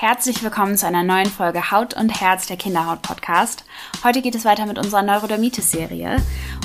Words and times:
Herzlich 0.00 0.42
willkommen 0.42 0.78
zu 0.78 0.86
einer 0.86 1.02
neuen 1.02 1.26
Folge 1.26 1.70
Haut 1.70 1.92
und 1.92 2.22
Herz 2.22 2.46
der 2.46 2.56
Kinderhaut 2.56 3.02
Podcast. 3.02 3.64
Heute 4.02 4.22
geht 4.22 4.34
es 4.34 4.46
weiter 4.46 4.64
mit 4.64 4.78
unserer 4.78 5.02
Neurodermitis-Serie 5.02 6.16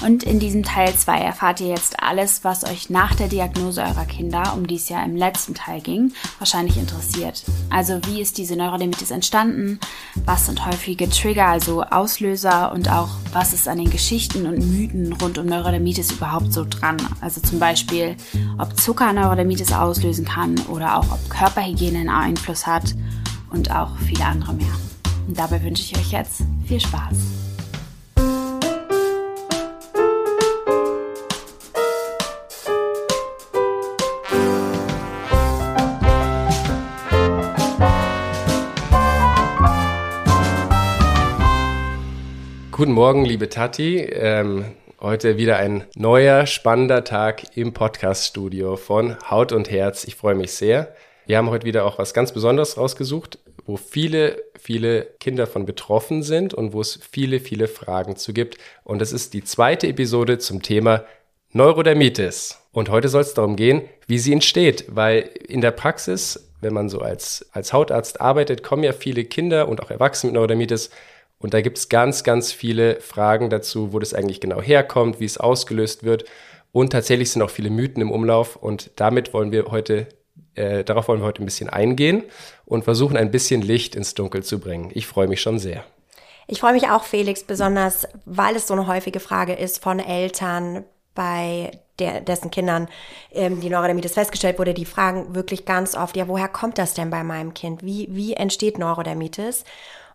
und 0.06 0.24
in 0.24 0.40
diesem 0.40 0.64
Teil 0.64 0.96
2 0.96 1.20
erfahrt 1.20 1.60
ihr 1.60 1.68
jetzt 1.68 2.02
alles, 2.02 2.46
was 2.46 2.64
euch 2.64 2.90
nach 2.90 3.14
der 3.14 3.28
Diagnose 3.28 3.82
eurer 3.82 4.06
Kinder, 4.06 4.54
um 4.56 4.66
die 4.66 4.78
es 4.78 4.88
ja 4.88 5.04
im 5.04 5.18
letzten 5.18 5.54
Teil 5.54 5.82
ging, 5.82 6.14
wahrscheinlich 6.40 6.78
interessiert. 6.78 7.44
Also 7.70 8.00
wie 8.06 8.22
ist 8.22 8.38
diese 8.38 8.56
Neurodermitis 8.56 9.12
entstanden, 9.12 9.82
was 10.24 10.46
sind 10.46 10.66
häufige 10.66 11.10
Trigger, 11.10 11.48
also 11.48 11.84
Auslöser 11.84 12.72
und 12.72 12.90
auch 12.90 13.10
was 13.34 13.52
ist 13.52 13.68
an 13.68 13.80
den 13.80 13.90
Geschichten 13.90 14.46
und 14.46 14.60
Mythen 14.60 15.12
rund 15.12 15.38
um 15.38 15.48
Neurodermitis 15.48 16.14
überhaupt 16.14 16.54
so 16.54 16.64
dran. 16.64 16.96
Also 17.20 17.42
zum 17.42 17.60
Beispiel, 17.60 18.16
ob 18.58 18.80
Zucker 18.80 19.12
Neurodermitis 19.12 19.74
auslösen 19.74 20.24
kann 20.24 20.56
oder 20.70 20.98
auch 20.98 21.12
ob 21.12 21.30
Körperhygiene 21.30 22.00
einen 22.00 22.10
Einfluss 22.10 22.66
hat 22.66 22.96
und 23.56 23.72
auch 23.72 23.98
viele 23.98 24.26
andere 24.26 24.54
mehr. 24.54 24.68
Und 25.28 25.40
dabei 25.40 25.64
wünsche 25.64 25.82
ich 25.82 25.98
euch 25.98 26.12
jetzt 26.12 26.44
viel 26.66 26.80
Spaß. 26.80 27.16
Guten 42.72 42.92
Morgen, 42.92 43.24
liebe 43.24 43.48
Tati. 43.48 44.00
Ähm, 44.00 44.66
heute 45.00 45.38
wieder 45.38 45.56
ein 45.58 45.86
neuer, 45.96 46.46
spannender 46.46 47.06
Tag 47.06 47.56
im 47.56 47.74
Podcast-Studio 47.74 48.76
von 48.76 49.16
Haut 49.30 49.54
und 49.54 49.72
Herz. 49.72 50.04
Ich 50.04 50.16
freue 50.16 50.36
mich 50.36 50.52
sehr. 50.52 50.94
Wir 51.26 51.38
haben 51.38 51.50
heute 51.50 51.66
wieder 51.66 51.86
auch 51.86 51.98
was 51.98 52.14
ganz 52.14 52.34
Besonderes 52.34 52.78
rausgesucht, 52.78 53.40
wo 53.66 53.78
viele, 53.78 54.44
viele 54.60 55.08
Kinder 55.20 55.48
von 55.48 55.66
betroffen 55.66 56.24
sind 56.24 56.54
und 56.54 56.74
wo 56.74 56.82
es 56.82 57.00
viele, 57.10 57.40
viele 57.40 57.68
Fragen 57.68 58.16
zu 58.16 58.34
gibt. 58.34 58.58
Und 58.84 59.00
das 59.00 59.12
ist 59.12 59.34
die 59.34 59.44
zweite 59.44 59.88
Episode 59.88 60.38
zum 60.38 60.62
Thema 60.62 61.04
Neurodermitis. 61.52 62.62
Und 62.72 62.90
heute 62.90 63.10
soll 63.10 63.22
es 63.22 63.34
darum 63.34 63.56
gehen, 63.56 63.82
wie 64.08 64.20
sie 64.20 64.34
entsteht, 64.34 64.86
weil 64.90 65.30
in 65.48 65.62
der 65.62 65.72
Praxis, 65.72 66.52
wenn 66.62 66.74
man 66.74 66.90
so 66.90 67.00
als, 67.00 67.48
als 67.54 67.74
Hautarzt 67.74 68.22
arbeitet, 68.22 68.62
kommen 68.62 68.84
ja 68.84 68.94
viele 68.94 69.24
Kinder 69.26 69.68
und 69.68 69.82
auch 69.82 69.90
Erwachsene 69.90 70.32
mit 70.32 70.36
Neurodermitis. 70.36 70.92
Und 71.40 71.54
da 71.54 71.62
gibt 71.62 71.78
es 71.78 71.90
ganz, 71.90 72.24
ganz 72.24 72.52
viele 72.52 73.00
Fragen 73.02 73.50
dazu, 73.50 73.94
wo 73.94 74.00
das 74.00 74.14
eigentlich 74.14 74.42
genau 74.42 74.62
herkommt, 74.62 75.20
wie 75.20 75.26
es 75.26 75.38
ausgelöst 75.38 76.04
wird. 76.04 76.26
Und 76.72 76.92
tatsächlich 76.92 77.32
sind 77.32 77.42
auch 77.42 77.50
viele 77.50 77.70
Mythen 77.70 78.02
im 78.02 78.12
Umlauf. 78.12 78.58
Und 78.58 78.92
damit 78.98 79.34
wollen 79.34 79.52
wir 79.52 79.66
heute 79.72 80.08
äh, 80.56 80.84
darauf 80.84 81.08
wollen 81.08 81.22
wir 81.22 81.26
heute 81.26 81.44
ein 81.44 81.46
bisschen 81.46 81.70
eingehen 81.70 82.24
und 82.66 82.84
versuchen 82.84 83.18
ein 83.18 83.32
bisschen 83.32 83.62
Licht 83.62 83.96
ins 83.96 84.14
Dunkel 84.14 84.44
zu 84.44 84.60
bringen. 84.60 84.92
Ich 84.94 85.08
freue 85.08 85.28
mich 85.28 85.42
schon 85.42 85.60
sehr. 85.60 85.84
Ich 86.48 86.60
freue 86.60 86.74
mich 86.74 86.90
auch, 86.90 87.04
Felix, 87.04 87.44
besonders 87.44 88.08
weil 88.26 88.56
es 88.56 88.68
so 88.68 88.74
eine 88.74 88.88
häufige 88.88 89.20
Frage 89.20 89.54
ist 89.54 89.82
von 89.82 90.00
Eltern, 90.00 90.84
bei 91.16 91.72
der, 91.98 92.22
dessen 92.22 92.52
Kindern 92.52 92.90
ähm, 93.32 93.62
die 93.62 93.70
Neurodermitis 93.70 94.14
festgestellt 94.14 94.60
wurde, 94.60 94.74
die 94.74 94.86
fragen 94.86 95.34
wirklich 95.34 95.66
ganz 95.66 95.96
oft, 95.96 96.16
ja, 96.18 96.28
woher 96.28 96.50
kommt 96.50 96.78
das 96.78 96.94
denn 96.94 97.10
bei 97.10 97.24
meinem 97.24 97.54
Kind? 97.54 97.84
Wie, 97.84 98.08
wie 98.12 98.34
entsteht 98.34 98.78
Neurodermitis? 98.78 99.64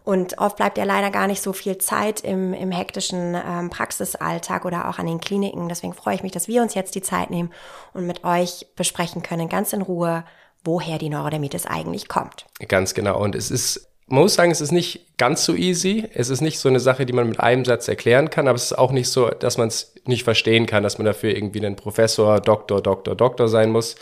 Und 0.04 0.38
oft 0.38 0.56
bleibt 0.56 0.78
ja 0.78 0.84
leider 0.84 1.10
gar 1.10 1.26
nicht 1.26 1.42
so 1.42 1.52
viel 1.52 1.78
Zeit 1.78 2.22
im, 2.22 2.54
im 2.54 2.72
hektischen 2.72 3.34
ähm, 3.34 3.70
Praxisalltag 3.70 4.64
oder 4.64 4.88
auch 4.88 4.98
an 4.98 5.06
den 5.06 5.20
Kliniken. 5.20 5.68
Deswegen 5.68 5.92
freue 5.92 6.14
ich 6.14 6.22
mich, 6.22 6.32
dass 6.32 6.48
wir 6.48 6.62
uns 6.62 6.74
jetzt 6.74 6.94
die 6.94 7.02
Zeit 7.02 7.30
nehmen 7.30 7.52
und 7.92 8.06
mit 8.06 8.24
euch 8.24 8.66
besprechen 8.76 9.22
können, 9.22 9.48
ganz 9.48 9.72
in 9.72 9.82
Ruhe, 9.82 10.24
woher 10.64 10.98
die 10.98 11.10
Neurodermitis 11.10 11.66
eigentlich 11.66 12.08
kommt. 12.08 12.46
Ganz 12.66 12.94
genau. 12.94 13.20
Und 13.22 13.34
es 13.34 13.50
ist 13.50 13.90
man 14.10 14.22
muss 14.22 14.34
sagen, 14.34 14.50
es 14.50 14.60
ist 14.60 14.72
nicht 14.72 15.16
ganz 15.18 15.44
so 15.44 15.54
easy. 15.54 16.08
Es 16.12 16.30
ist 16.30 16.40
nicht 16.40 16.58
so 16.58 16.68
eine 16.68 16.80
Sache, 16.80 17.06
die 17.06 17.12
man 17.12 17.28
mit 17.28 17.38
einem 17.38 17.64
Satz 17.64 17.86
erklären 17.86 18.28
kann, 18.28 18.48
aber 18.48 18.56
es 18.56 18.64
ist 18.64 18.72
auch 18.78 18.90
nicht 18.90 19.08
so, 19.08 19.28
dass 19.28 19.56
man 19.56 19.68
es 19.68 19.94
nicht 20.04 20.24
verstehen 20.24 20.66
kann, 20.66 20.82
dass 20.82 20.98
man 20.98 21.04
dafür 21.04 21.32
irgendwie 21.32 21.64
ein 21.64 21.76
Professor, 21.76 22.40
Doktor, 22.40 22.82
Doktor, 22.82 23.14
Doktor 23.14 23.48
sein 23.48 23.70
muss. 23.70 23.94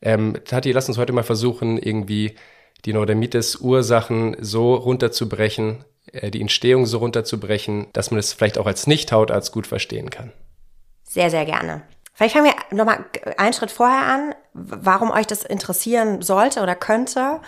Ähm, 0.00 0.38
Tati, 0.46 0.72
lass 0.72 0.88
uns 0.88 0.96
heute 0.96 1.12
mal 1.12 1.22
versuchen, 1.22 1.76
irgendwie 1.76 2.34
die 2.84 2.92
Neurodermitis-Ursachen 2.92 4.36
so 4.40 4.74
runterzubrechen, 4.74 5.84
äh, 6.12 6.30
die 6.30 6.40
Entstehung 6.40 6.86
so 6.86 6.98
runterzubrechen, 6.98 7.86
dass 7.92 8.10
man 8.10 8.18
es 8.18 8.32
vielleicht 8.32 8.58
auch 8.58 8.66
als 8.66 8.86
Nicht-Hautarzt 8.86 9.52
gut 9.52 9.66
verstehen 9.66 10.10
kann. 10.10 10.32
Sehr, 11.04 11.30
sehr 11.30 11.44
gerne. 11.44 11.82
Vielleicht 12.14 12.34
fangen 12.34 12.46
wir 12.46 12.76
nochmal 12.76 13.04
einen 13.36 13.52
Schritt 13.52 13.70
vorher 13.70 14.06
an, 14.06 14.34
warum 14.52 15.10
euch 15.10 15.26
das 15.26 15.44
interessieren 15.44 16.22
sollte 16.22 16.60
oder 16.60 16.74
könnte. 16.74 17.40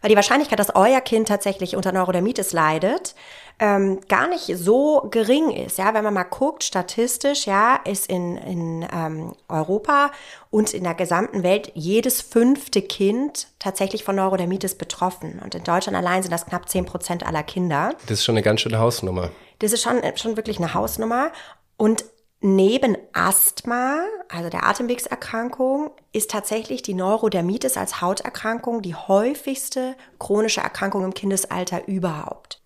Weil 0.00 0.10
die 0.10 0.16
Wahrscheinlichkeit, 0.16 0.58
dass 0.58 0.74
euer 0.74 1.00
Kind 1.00 1.28
tatsächlich 1.28 1.76
unter 1.76 1.92
Neurodermitis 1.92 2.52
leidet, 2.52 3.14
ähm, 3.58 4.00
gar 4.08 4.28
nicht 4.28 4.46
so 4.56 5.06
gering 5.10 5.50
ist. 5.50 5.76
Ja, 5.76 5.92
wenn 5.92 6.02
man 6.02 6.14
mal 6.14 6.24
guckt, 6.24 6.64
statistisch, 6.64 7.46
ja, 7.46 7.76
ist 7.84 8.08
in, 8.08 8.38
in 8.38 8.88
ähm, 8.90 9.34
Europa 9.48 10.10
und 10.50 10.72
in 10.72 10.84
der 10.84 10.94
gesamten 10.94 11.42
Welt 11.42 11.70
jedes 11.74 12.22
fünfte 12.22 12.80
Kind 12.80 13.48
tatsächlich 13.58 14.02
von 14.02 14.16
Neurodermitis 14.16 14.76
betroffen. 14.76 15.40
Und 15.44 15.54
in 15.54 15.64
Deutschland 15.64 15.96
allein 15.96 16.22
sind 16.22 16.32
das 16.32 16.46
knapp 16.46 16.70
zehn 16.70 16.86
Prozent 16.86 17.26
aller 17.26 17.42
Kinder. 17.42 17.94
Das 18.06 18.20
ist 18.20 18.24
schon 18.24 18.34
eine 18.34 18.42
ganz 18.42 18.62
schöne 18.62 18.78
Hausnummer. 18.78 19.30
Das 19.58 19.72
ist 19.72 19.82
schon, 19.82 20.00
schon 20.16 20.38
wirklich 20.38 20.56
eine 20.56 20.72
Hausnummer. 20.72 21.30
Und 21.76 22.04
Neben 22.42 22.96
Asthma, 23.12 24.02
also 24.30 24.48
der 24.48 24.64
Atemwegserkrankung, 24.64 25.90
ist 26.12 26.30
tatsächlich 26.30 26.80
die 26.80 26.94
Neurodermitis 26.94 27.76
als 27.76 28.00
Hauterkrankung 28.00 28.80
die 28.80 28.94
häufigste 28.94 29.94
chronische 30.18 30.62
Erkrankung 30.62 31.04
im 31.04 31.12
Kindesalter 31.12 31.86
überhaupt. 31.86 32.62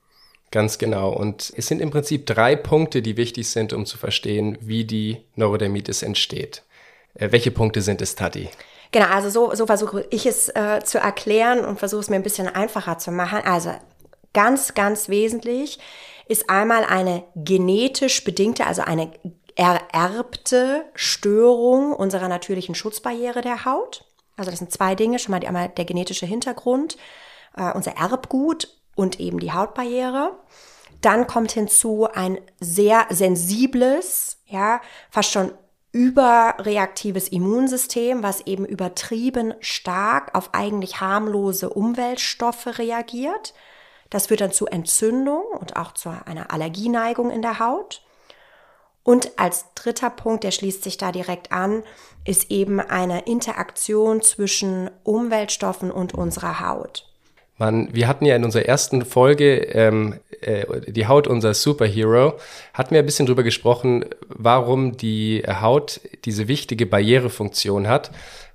Ganz 0.52 0.78
genau. 0.78 1.12
Und 1.12 1.52
es 1.56 1.66
sind 1.66 1.80
im 1.80 1.90
Prinzip 1.90 2.26
drei 2.26 2.54
Punkte, 2.54 3.02
die 3.02 3.16
wichtig 3.16 3.50
sind, 3.50 3.72
um 3.72 3.84
zu 3.84 3.98
verstehen, 3.98 4.56
wie 4.60 4.84
die 4.84 5.24
Neurodermitis 5.34 6.04
entsteht. 6.04 6.62
Äh, 7.14 7.32
welche 7.32 7.50
Punkte 7.50 7.82
sind 7.82 8.00
es, 8.00 8.14
Tati? 8.14 8.48
Genau, 8.92 9.06
also 9.06 9.28
so, 9.28 9.52
so 9.56 9.66
versuche 9.66 10.06
ich 10.10 10.24
es 10.24 10.50
äh, 10.50 10.82
zu 10.84 10.98
erklären 10.98 11.64
und 11.64 11.80
versuche 11.80 12.00
es 12.00 12.10
mir 12.10 12.14
ein 12.14 12.22
bisschen 12.22 12.46
einfacher 12.46 12.98
zu 12.98 13.10
machen. 13.10 13.41
Also 13.44 13.72
ganz, 14.32 14.74
ganz 14.74 15.08
wesentlich 15.08 15.80
ist 16.28 16.48
einmal 16.48 16.84
eine 16.84 17.24
genetisch 17.34 18.22
bedingte, 18.22 18.66
also 18.66 18.82
eine 18.82 19.10
ererbte 19.56 20.84
Störung 20.94 21.92
unserer 21.92 22.28
natürlichen 22.28 22.75
Schutzbarriere 22.75 23.41
der 23.41 23.65
Haut. 23.65 24.04
Also 24.37 24.50
das 24.50 24.59
sind 24.59 24.72
zwei 24.72 24.94
Dinge, 24.94 25.19
schon 25.19 25.31
mal 25.32 25.44
einmal 25.44 25.69
der 25.69 25.84
genetische 25.84 26.26
Hintergrund, 26.26 26.97
äh, 27.56 27.72
unser 27.72 27.97
Erbgut 27.97 28.69
und 28.97 29.20
eben 29.20 29.38
die 29.38 29.53
Hautbarriere. 29.53 30.32
Dann 31.00 31.26
kommt 31.26 31.53
hinzu 31.53 32.09
ein 32.12 32.38
sehr 32.60 33.06
sensibles, 33.10 34.38
ja, 34.47 34.81
fast 35.10 35.31
schon 35.31 35.53
überreaktives 35.92 37.28
Immunsystem, 37.28 38.25
was 38.25 38.41
eben 38.47 38.65
übertrieben 38.65 39.54
stark 39.60 40.34
auf 40.34 40.53
eigentlich 40.53 41.00
harmlose 41.00 41.71
Umweltstoffe 41.71 42.78
reagiert. 42.78 43.54
Das 44.10 44.26
führt 44.26 44.41
dann 44.41 44.50
zu 44.50 44.66
Entzündung 44.66 45.44
und 45.60 45.76
auch 45.76 45.92
zu 45.92 46.10
einer 46.10 46.53
Allergieneigung 46.53 47.31
in 47.31 47.42
der 47.42 47.60
Haut. 47.60 48.03
Und 49.04 49.38
als 49.38 49.66
dritter 49.75 50.10
Punkt, 50.10 50.44
der 50.44 50.50
schließt 50.50 50.82
sich 50.82 50.97
da 50.97 51.12
direkt 51.12 51.53
an, 51.53 51.82
ist 52.25 52.50
eben 52.50 52.81
eine 52.81 53.20
Interaktion 53.20 54.22
zwischen 54.22 54.91
Umweltstoffen 55.04 55.91
und 55.91 56.15
unserer 56.15 56.66
Haut. 56.66 57.06
Man, 57.59 57.94
wir 57.94 58.09
hatten 58.09 58.25
ja 58.25 58.34
in 58.34 58.44
unserer 58.44 58.65
ersten 58.65 59.04
Folge 59.04 59.59
ähm, 59.59 60.19
äh, 60.41 60.65
die 60.91 61.06
Haut 61.06 61.28
unser 61.28 61.54
Superhero, 61.54 62.34
hatten 62.72 62.92
wir 62.92 62.98
ein 62.98 63.06
bisschen 63.06 63.26
drüber 63.26 63.44
gesprochen, 63.44 64.06
warum 64.26 64.97
die 64.97 65.44
Haut 65.47 66.00
diese 66.25 66.48
wichtige 66.48 66.86
Barrierefunktion 66.86 67.86
hat. 67.86 68.10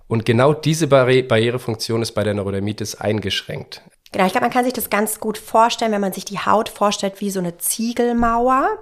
Und 0.08 0.26
genau 0.26 0.54
diese 0.54 0.88
Barri 0.88 1.22
Barrierefunktion 1.22 2.02
ist 2.02 2.12
bei 2.12 2.24
der 2.24 2.34
Neurodermitis 2.34 2.96
eingeschränkt. 2.96 3.84
Genau, 4.12 4.26
ich 4.26 4.32
glaube, 4.32 4.46
man 4.46 4.52
kann 4.52 4.66
sich 4.66 4.74
das 4.74 4.90
ganz 4.90 5.20
gut 5.20 5.38
vorstellen, 5.38 5.92
wenn 5.92 6.02
man 6.02 6.14
sich 6.14 6.26
die 6.26 6.40
Haut 6.40 6.68
vorstellt 6.68 7.22
wie 7.22 7.30
so 7.30 7.40
eine 7.40 7.58
Ziegelmauer 7.60 8.80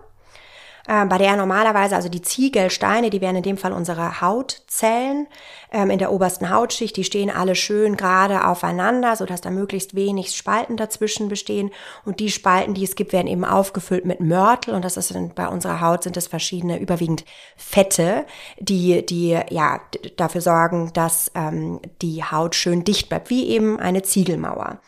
äh, 0.87 1.05
bei 1.05 1.17
der 1.17 1.35
normalerweise, 1.35 1.95
also 1.95 2.09
die 2.09 2.21
Ziegelsteine, 2.21 3.09
die 3.09 3.21
wären 3.21 3.35
in 3.35 3.43
dem 3.43 3.57
Fall 3.57 3.73
unsere 3.73 4.21
Hautzellen 4.21 5.27
ähm, 5.71 5.89
in 5.89 5.99
der 5.99 6.11
obersten 6.11 6.49
Hautschicht, 6.49 6.95
die 6.95 7.03
stehen 7.03 7.29
alle 7.29 7.55
schön 7.55 7.97
gerade 7.97 8.45
aufeinander, 8.45 9.15
sodass 9.15 9.41
da 9.41 9.49
möglichst 9.49 9.95
wenig 9.95 10.35
Spalten 10.35 10.77
dazwischen 10.77 11.27
bestehen. 11.27 11.71
Und 12.05 12.19
die 12.21 12.31
Spalten, 12.31 12.73
die 12.73 12.85
es 12.85 12.95
gibt, 12.95 13.11
werden 13.11 13.27
eben 13.27 13.43
aufgefüllt 13.43 14.05
mit 14.05 14.21
Mörtel. 14.21 14.73
Und 14.73 14.85
das 14.85 14.95
ist 14.95 15.13
bei 15.35 15.47
unserer 15.47 15.81
Haut 15.81 16.03
sind 16.03 16.15
es 16.15 16.27
verschiedene, 16.27 16.79
überwiegend 16.79 17.25
Fette, 17.57 18.25
die, 18.59 19.05
die 19.05 19.37
ja 19.49 19.81
dafür 20.15 20.41
sorgen, 20.41 20.91
dass 20.93 21.31
ähm, 21.35 21.81
die 22.01 22.23
Haut 22.23 22.55
schön 22.55 22.83
dicht 22.83 23.09
bleibt, 23.09 23.29
wie 23.29 23.47
eben 23.47 23.79
eine 23.79 24.03
Ziegelmauer. 24.03 24.79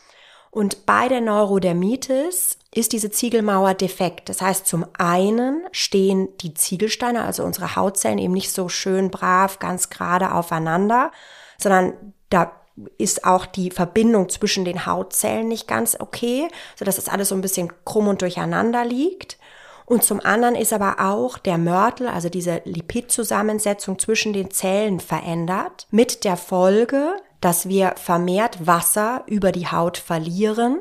Und 0.50 0.84
bei 0.84 1.08
der 1.08 1.20
Neurodermitis 1.20 2.58
ist 2.74 2.92
diese 2.92 3.10
Ziegelmauer 3.10 3.74
defekt. 3.74 4.28
Das 4.28 4.42
heißt, 4.42 4.66
zum 4.66 4.84
einen 4.98 5.64
stehen 5.70 6.28
die 6.38 6.54
Ziegelsteine, 6.54 7.22
also 7.22 7.44
unsere 7.44 7.76
Hautzellen, 7.76 8.18
eben 8.18 8.34
nicht 8.34 8.52
so 8.52 8.68
schön 8.68 9.10
brav, 9.10 9.60
ganz 9.60 9.90
gerade 9.90 10.34
aufeinander, 10.34 11.12
sondern 11.58 11.94
da 12.30 12.52
ist 12.98 13.24
auch 13.24 13.46
die 13.46 13.70
Verbindung 13.70 14.28
zwischen 14.28 14.64
den 14.64 14.86
Hautzellen 14.86 15.48
nicht 15.48 15.68
ganz 15.68 15.96
okay, 15.98 16.48
so 16.76 16.84
dass 16.84 16.98
es 16.98 17.08
alles 17.08 17.28
so 17.28 17.34
ein 17.34 17.42
bisschen 17.42 17.72
krumm 17.84 18.08
und 18.08 18.22
durcheinander 18.22 18.84
liegt. 18.84 19.38
Und 19.86 20.04
zum 20.04 20.20
anderen 20.20 20.54
ist 20.54 20.72
aber 20.72 20.96
auch 21.00 21.36
der 21.36 21.58
Mörtel, 21.58 22.06
also 22.08 22.28
diese 22.28 22.62
Lipidzusammensetzung 22.64 23.98
zwischen 23.98 24.32
den 24.32 24.50
Zellen 24.50 25.00
verändert, 25.00 25.88
mit 25.90 26.24
der 26.24 26.36
Folge, 26.36 27.16
dass 27.40 27.68
wir 27.68 27.94
vermehrt 27.96 28.66
Wasser 28.66 29.24
über 29.26 29.52
die 29.52 29.68
Haut 29.68 29.98
verlieren. 29.98 30.80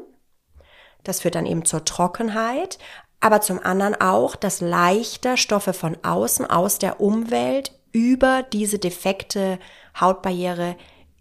Das 1.04 1.22
führt 1.22 1.36
dann 1.36 1.46
eben 1.46 1.66
zur 1.66 1.86
Trockenheit, 1.86 2.78
aber 3.20 3.42
zum 3.42 3.60
anderen 3.60 4.00
auch, 4.00 4.36
dass 4.36 4.62
leichter 4.62 5.38
Stoffe 5.38 5.74
von 5.74 5.98
außen, 6.04 6.46
aus 6.46 6.80
der 6.80 7.00
Umwelt 7.02 7.72
über 7.92 8.44
diese 8.44 8.80
defekte 8.80 9.60
Hautbarriere 10.00 10.76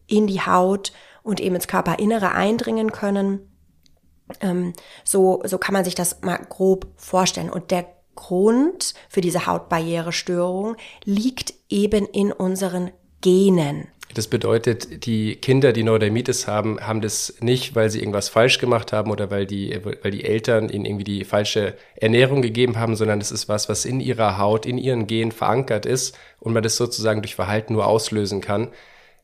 in 0.06 0.26
die 0.26 0.40
Haut 0.40 0.92
und 1.22 1.40
eben 1.40 1.54
ins 1.54 1.68
Körperinnere 1.68 2.32
eindringen 2.32 2.92
können 2.92 3.48
ähm, 4.40 4.72
so, 5.04 5.42
so 5.44 5.58
kann 5.58 5.72
man 5.72 5.84
sich 5.84 5.94
das 5.94 6.20
mal 6.22 6.38
grob 6.48 6.86
vorstellen. 6.96 7.50
Und 7.50 7.70
der 7.70 7.86
Grund 8.14 8.94
für 9.08 9.20
diese 9.20 9.46
Hautbarrierestörung 9.46 10.76
liegt 11.04 11.54
eben 11.68 12.06
in 12.06 12.32
unseren 12.32 12.90
Genen. 13.20 13.88
Das 14.14 14.26
bedeutet, 14.26 15.04
die 15.04 15.36
Kinder, 15.36 15.72
die 15.72 15.82
Neurodermitis 15.82 16.46
haben, 16.46 16.80
haben 16.80 17.02
das 17.02 17.34
nicht, 17.40 17.76
weil 17.76 17.90
sie 17.90 17.98
irgendwas 17.98 18.30
falsch 18.30 18.58
gemacht 18.58 18.92
haben 18.92 19.10
oder 19.10 19.30
weil 19.30 19.44
die, 19.44 19.78
weil 19.84 20.10
die 20.10 20.24
Eltern 20.24 20.70
ihnen 20.70 20.86
irgendwie 20.86 21.04
die 21.04 21.24
falsche 21.24 21.74
Ernährung 21.94 22.40
gegeben 22.40 22.78
haben, 22.78 22.96
sondern 22.96 23.18
das 23.18 23.30
ist 23.30 23.48
was, 23.48 23.68
was 23.68 23.84
in 23.84 24.00
ihrer 24.00 24.38
Haut, 24.38 24.64
in 24.64 24.78
ihren 24.78 25.06
Genen 25.06 25.30
verankert 25.30 25.84
ist 25.84 26.16
und 26.40 26.54
man 26.54 26.62
das 26.62 26.76
sozusagen 26.76 27.20
durch 27.20 27.34
Verhalten 27.34 27.74
nur 27.74 27.86
auslösen 27.86 28.40
kann. 28.40 28.68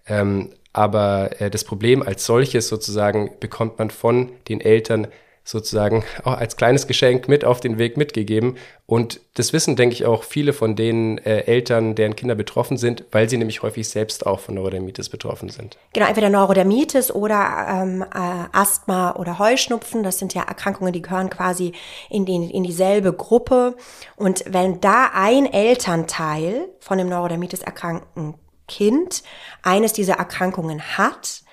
Ähm, 0.07 0.51
aber 0.75 1.41
äh, 1.41 1.51
das 1.51 1.65
Problem 1.65 2.03
als 2.03 2.27
solches 2.27 2.69
sozusagen 2.69 3.31
bekommt 3.41 3.79
man 3.79 3.91
von 3.91 4.31
den 4.49 4.61
Eltern 4.61 5.07
sozusagen 5.45 6.05
auch 6.25 6.39
als 6.39 6.57
kleines 6.57 6.87
Geschenk 6.87 7.29
mit 7.29 7.45
auf 7.45 7.61
den 7.61 7.77
Weg 7.77 7.99
mitgegeben. 7.99 8.57
Und 8.87 9.21
das 9.35 9.53
wissen, 9.53 9.77
denke 9.77 9.95
ich, 9.95 10.07
auch 10.07 10.25
viele 10.25 10.55
von 10.55 10.75
den 10.75 11.19
äh, 11.19 11.41
Eltern, 11.41 11.95
deren 11.95 12.17
Kinder 12.17 12.35
betroffen 12.35 12.79
sind, 12.79 13.05
weil 13.13 13.29
sie 13.29 13.37
nämlich 13.37 13.63
häufig 13.63 13.89
selbst 13.89 14.27
auch 14.27 14.41
von 14.41 14.55
Neurodermitis 14.55 15.11
betroffen 15.11 15.51
sind. 15.51 15.77
Genau, 15.93 16.07
entweder 16.07 16.31
Neurodermitis 16.31 17.11
oder 17.11 17.67
ähm, 17.69 18.03
äh, 18.03 18.07
Asthma 18.53 19.17
oder 19.17 19.39
Heuschnupfen. 19.39 20.03
Das 20.03 20.19
sind 20.19 20.33
ja 20.33 20.43
Erkrankungen, 20.43 20.95
die 20.95 21.03
gehören 21.03 21.29
quasi 21.29 21.73
in, 22.09 22.25
den, 22.25 22.49
in 22.49 22.65
dieselbe 22.65 23.13
Gruppe. 23.13 23.77
Und 24.17 24.45
wenn 24.49 24.81
da 24.81 25.11
ein 25.13 25.45
Elternteil 25.45 26.69
von 26.81 26.97
dem 26.97 27.11
Neurodermitis 27.11 27.61
erkrankten 27.61 28.35
Kind 28.67 29.23
eines 29.63 29.93
dieser 29.93 30.15
Erkrankungen 30.15 30.97
hat, 30.97 31.44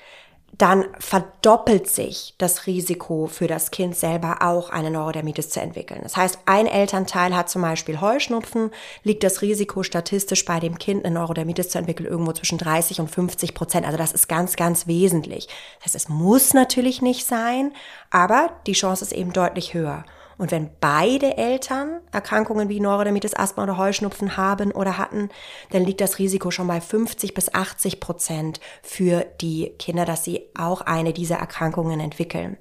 dann 0.57 0.86
verdoppelt 1.00 1.89
sich 1.89 2.36
das 2.38 2.68
Risiko 2.68 3.27
für 3.27 3.48
das 3.48 3.71
Kind 3.71 3.95
selber 3.95 4.38
auch 4.42 4.69
eine 4.69 4.92
Neurodermitis 4.92 5.50
zu 5.50 5.62
entwickeln. 5.62 6.01
Das 6.03 6.18
heißt, 6.18 6.39
ein 6.45 6.68
Elternteil 6.68 7.36
hat 7.36 7.50
zum 7.50 7.62
Beispiel 7.62 8.01
Heuschnupfen, 8.01 8.71
liegt 9.03 9.24
das 9.24 9.42
Risiko 9.42 9.83
statistisch 9.83 10.45
bei 10.45 10.59
dem 10.59 10.77
Kind 10.77 11.06
eine 11.06 11.15
Neurodermitis 11.15 11.69
zu 11.69 11.77
entwickeln 11.77 12.07
irgendwo 12.07 12.33
zwischen 12.33 12.57
30 12.57 13.00
und 13.00 13.09
50 13.09 13.53
Prozent. 13.53 13.86
Also 13.86 13.98
das 13.98 14.12
ist 14.12 14.27
ganz, 14.27 14.56
ganz 14.56 14.88
wesentlich. 14.88 15.48
Das 15.77 15.86
heißt, 15.86 15.95
es 15.95 16.09
muss 16.09 16.53
natürlich 16.53 17.01
nicht 17.01 17.25
sein, 17.25 17.74
aber 18.09 18.51
die 18.68 18.74
Chance 18.74 19.06
ist 19.06 19.13
eben 19.13 19.33
deutlich 19.33 19.74
höher. 19.74 20.06
Und 20.41 20.49
wenn 20.49 20.71
beide 20.79 21.38
Eltern 21.38 21.99
Erkrankungen 22.11 22.67
wie 22.67 22.79
Neurodermitis, 22.79 23.35
Asthma 23.35 23.61
oder 23.61 23.77
Heuschnupfen 23.77 24.38
haben 24.38 24.71
oder 24.71 24.97
hatten, 24.97 25.29
dann 25.69 25.83
liegt 25.83 26.01
das 26.01 26.17
Risiko 26.17 26.49
schon 26.49 26.65
bei 26.65 26.81
50 26.81 27.35
bis 27.35 27.53
80 27.53 27.99
Prozent 27.99 28.59
für 28.81 29.23
die 29.39 29.75
Kinder, 29.77 30.03
dass 30.03 30.23
sie 30.23 30.49
auch 30.57 30.81
eine 30.81 31.13
dieser 31.13 31.35
Erkrankungen 31.35 31.99
entwickeln. 31.99 32.57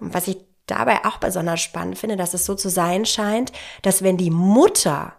Und 0.00 0.14
was 0.14 0.26
ich 0.26 0.38
dabei 0.66 1.04
auch 1.04 1.18
besonders 1.18 1.60
spannend 1.60 1.96
finde, 1.96 2.16
dass 2.16 2.34
es 2.34 2.44
so 2.44 2.56
zu 2.56 2.68
sein 2.68 3.06
scheint, 3.06 3.52
dass 3.82 4.02
wenn 4.02 4.16
die 4.16 4.32
Mutter 4.32 5.14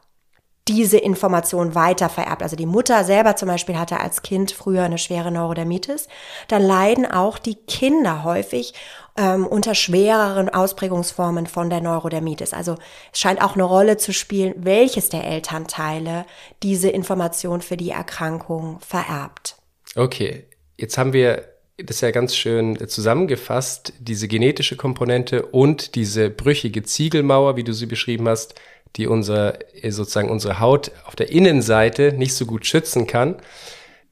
diese 0.68 0.98
Information 0.98 1.76
weiter 1.76 2.08
vererbt. 2.08 2.42
Also 2.42 2.56
die 2.56 2.66
Mutter 2.66 3.04
selber 3.04 3.36
zum 3.36 3.50
Beispiel 3.50 3.78
hatte 3.78 4.00
als 4.00 4.22
Kind 4.22 4.52
früher 4.52 4.84
eine 4.84 4.98
schwere 4.98 5.32
Neurodermitis, 5.32 6.08
dann 6.48 6.62
leiden 6.62 7.10
auch 7.10 7.38
die 7.38 7.56
Kinder 7.56 8.24
häufig 8.24 8.74
ähm, 9.18 9.46
unter 9.46 9.76
schwereren 9.76 10.50
Ausprägungsformen 10.50 11.48
von 11.48 11.70
der 11.70 11.82
Neurodermitis. 11.82 12.54
Also 12.54 12.78
es 13.12 13.20
scheint 13.20 13.42
auch 13.42 13.54
eine 13.54 13.64
Rolle 13.64 13.98
zu 13.98 14.14
spielen, 14.14 14.54
welches 14.58 15.10
der 15.10 15.26
Elternteile 15.26 16.26
diese 16.64 16.90
Information 16.90 17.62
für 17.62 17.78
die 17.78 17.92
Erkrankung 17.92 18.80
vererbt. 18.80 19.56
Okay, 19.96 20.46
jetzt 20.78 20.98
haben 20.98 21.14
wir 21.14 21.48
das 21.78 22.02
ja 22.02 22.12
ganz 22.12 22.36
schön 22.36 22.88
zusammengefasst, 22.88 23.94
diese 24.00 24.28
genetische 24.28 24.76
Komponente 24.76 25.46
und 25.46 25.96
diese 25.96 26.30
brüchige 26.30 26.84
Ziegelmauer, 26.84 27.56
wie 27.56 27.64
du 27.64 27.74
sie 27.74 27.88
beschrieben 27.88 28.28
hast, 28.28 28.56
die 28.96 29.08
unser, 29.08 29.58
sozusagen 29.88 30.30
unsere 30.30 30.60
Haut 30.60 30.92
auf 31.06 31.16
der 31.16 31.32
Innenseite 31.32 32.14
nicht 32.14 32.36
so 32.36 32.46
gut 32.46 32.66
schützen 32.66 33.08
kann. 33.08 33.38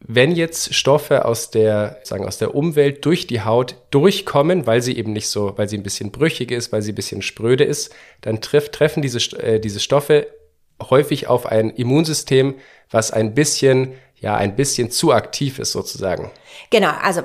Wenn 0.03 0.31
jetzt 0.31 0.74
Stoffe 0.74 1.25
aus 1.25 1.51
der, 1.51 2.00
sagen, 2.03 2.25
aus 2.25 2.39
der 2.39 2.56
Umwelt 2.56 3.06
durch 3.06 3.27
die 3.27 3.42
Haut 3.42 3.75
durchkommen, 3.92 4.65
weil 4.65 4.81
sie 4.81 4.98
eben 4.98 5.13
nicht 5.13 5.27
so, 5.27 5.53
weil 5.57 5.69
sie 5.69 5.77
ein 5.77 5.83
bisschen 5.83 6.12
brüchig 6.12 6.51
ist, 6.51 6.71
weil 6.71 6.81
sie 6.81 6.92
ein 6.92 6.95
bisschen 6.95 7.21
spröde 7.21 7.63
ist, 7.63 7.94
dann 8.21 8.42
treff, 8.42 8.69
treffen 8.69 9.03
diese, 9.03 9.19
äh, 9.38 9.59
diese 9.59 9.80
Stoffe 9.80 10.27
häufig 10.89 11.27
auf 11.27 11.45
ein 11.45 11.69
Immunsystem, 11.69 12.56
was 12.89 13.12
ein 13.12 13.36
bisschen 13.36 13.94
ja 14.21 14.35
ein 14.35 14.56
bisschen 14.56 14.91
zu 14.91 15.12
aktiv 15.12 15.59
ist 15.59 15.71
sozusagen. 15.71 16.31
Genau, 16.69 16.91
also 17.01 17.23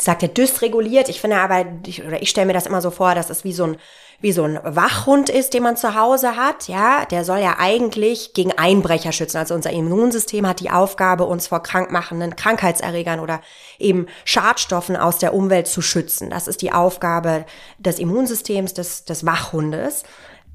sagt 0.00 0.22
er 0.22 0.28
dysreguliert. 0.28 1.08
Ich 1.08 1.20
finde 1.20 1.36
aber, 1.36 1.66
ich, 1.86 2.04
oder 2.04 2.20
ich 2.20 2.30
stelle 2.30 2.46
mir 2.46 2.54
das 2.54 2.66
immer 2.66 2.80
so 2.80 2.90
vor, 2.90 3.14
dass 3.14 3.30
es 3.30 3.44
wie 3.44 3.52
so 3.52 3.64
ein 3.64 3.76
wie 4.22 4.32
so 4.32 4.44
ein 4.44 4.60
Wachhund 4.62 5.30
ist, 5.30 5.54
den 5.54 5.62
man 5.62 5.78
zu 5.78 5.94
Hause 5.94 6.36
hat, 6.36 6.68
ja, 6.68 7.06
der 7.06 7.24
soll 7.24 7.38
ja 7.38 7.56
eigentlich 7.58 8.34
gegen 8.34 8.52
Einbrecher 8.52 9.12
schützen. 9.12 9.38
Also 9.38 9.54
unser 9.54 9.70
Immunsystem 9.70 10.46
hat 10.46 10.60
die 10.60 10.70
Aufgabe, 10.70 11.24
uns 11.24 11.46
vor 11.46 11.62
krankmachenden 11.62 12.36
Krankheitserregern 12.36 13.20
oder 13.20 13.40
eben 13.78 14.06
Schadstoffen 14.26 14.96
aus 14.96 15.16
der 15.16 15.32
Umwelt 15.32 15.68
zu 15.68 15.80
schützen. 15.80 16.28
Das 16.28 16.48
ist 16.48 16.60
die 16.60 16.72
Aufgabe 16.72 17.46
des 17.78 17.98
Immunsystems, 17.98 18.74
des, 18.74 19.04
des 19.06 19.24
Wachhundes. 19.24 20.02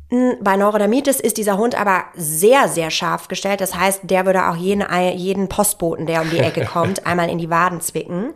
Bei 0.10 0.56
Neurodermitis 0.56 1.20
ist 1.20 1.38
dieser 1.38 1.58
Hund 1.58 1.74
aber 1.74 2.04
sehr, 2.16 2.68
sehr 2.68 2.92
scharf 2.92 3.28
gestellt. 3.28 3.60
Das 3.60 3.74
heißt, 3.74 4.02
der 4.04 4.28
würde 4.28 4.48
auch 4.48 4.56
jeden, 4.56 4.86
jeden 5.18 5.50
Postboten, 5.50 6.06
der 6.06 6.22
um 6.22 6.30
die 6.30 6.38
Ecke 6.38 6.64
kommt, 6.74 7.08
einmal 7.08 7.28
in 7.28 7.40
die 7.40 7.50
Waden 7.50 7.82
zwicken. 7.82 8.34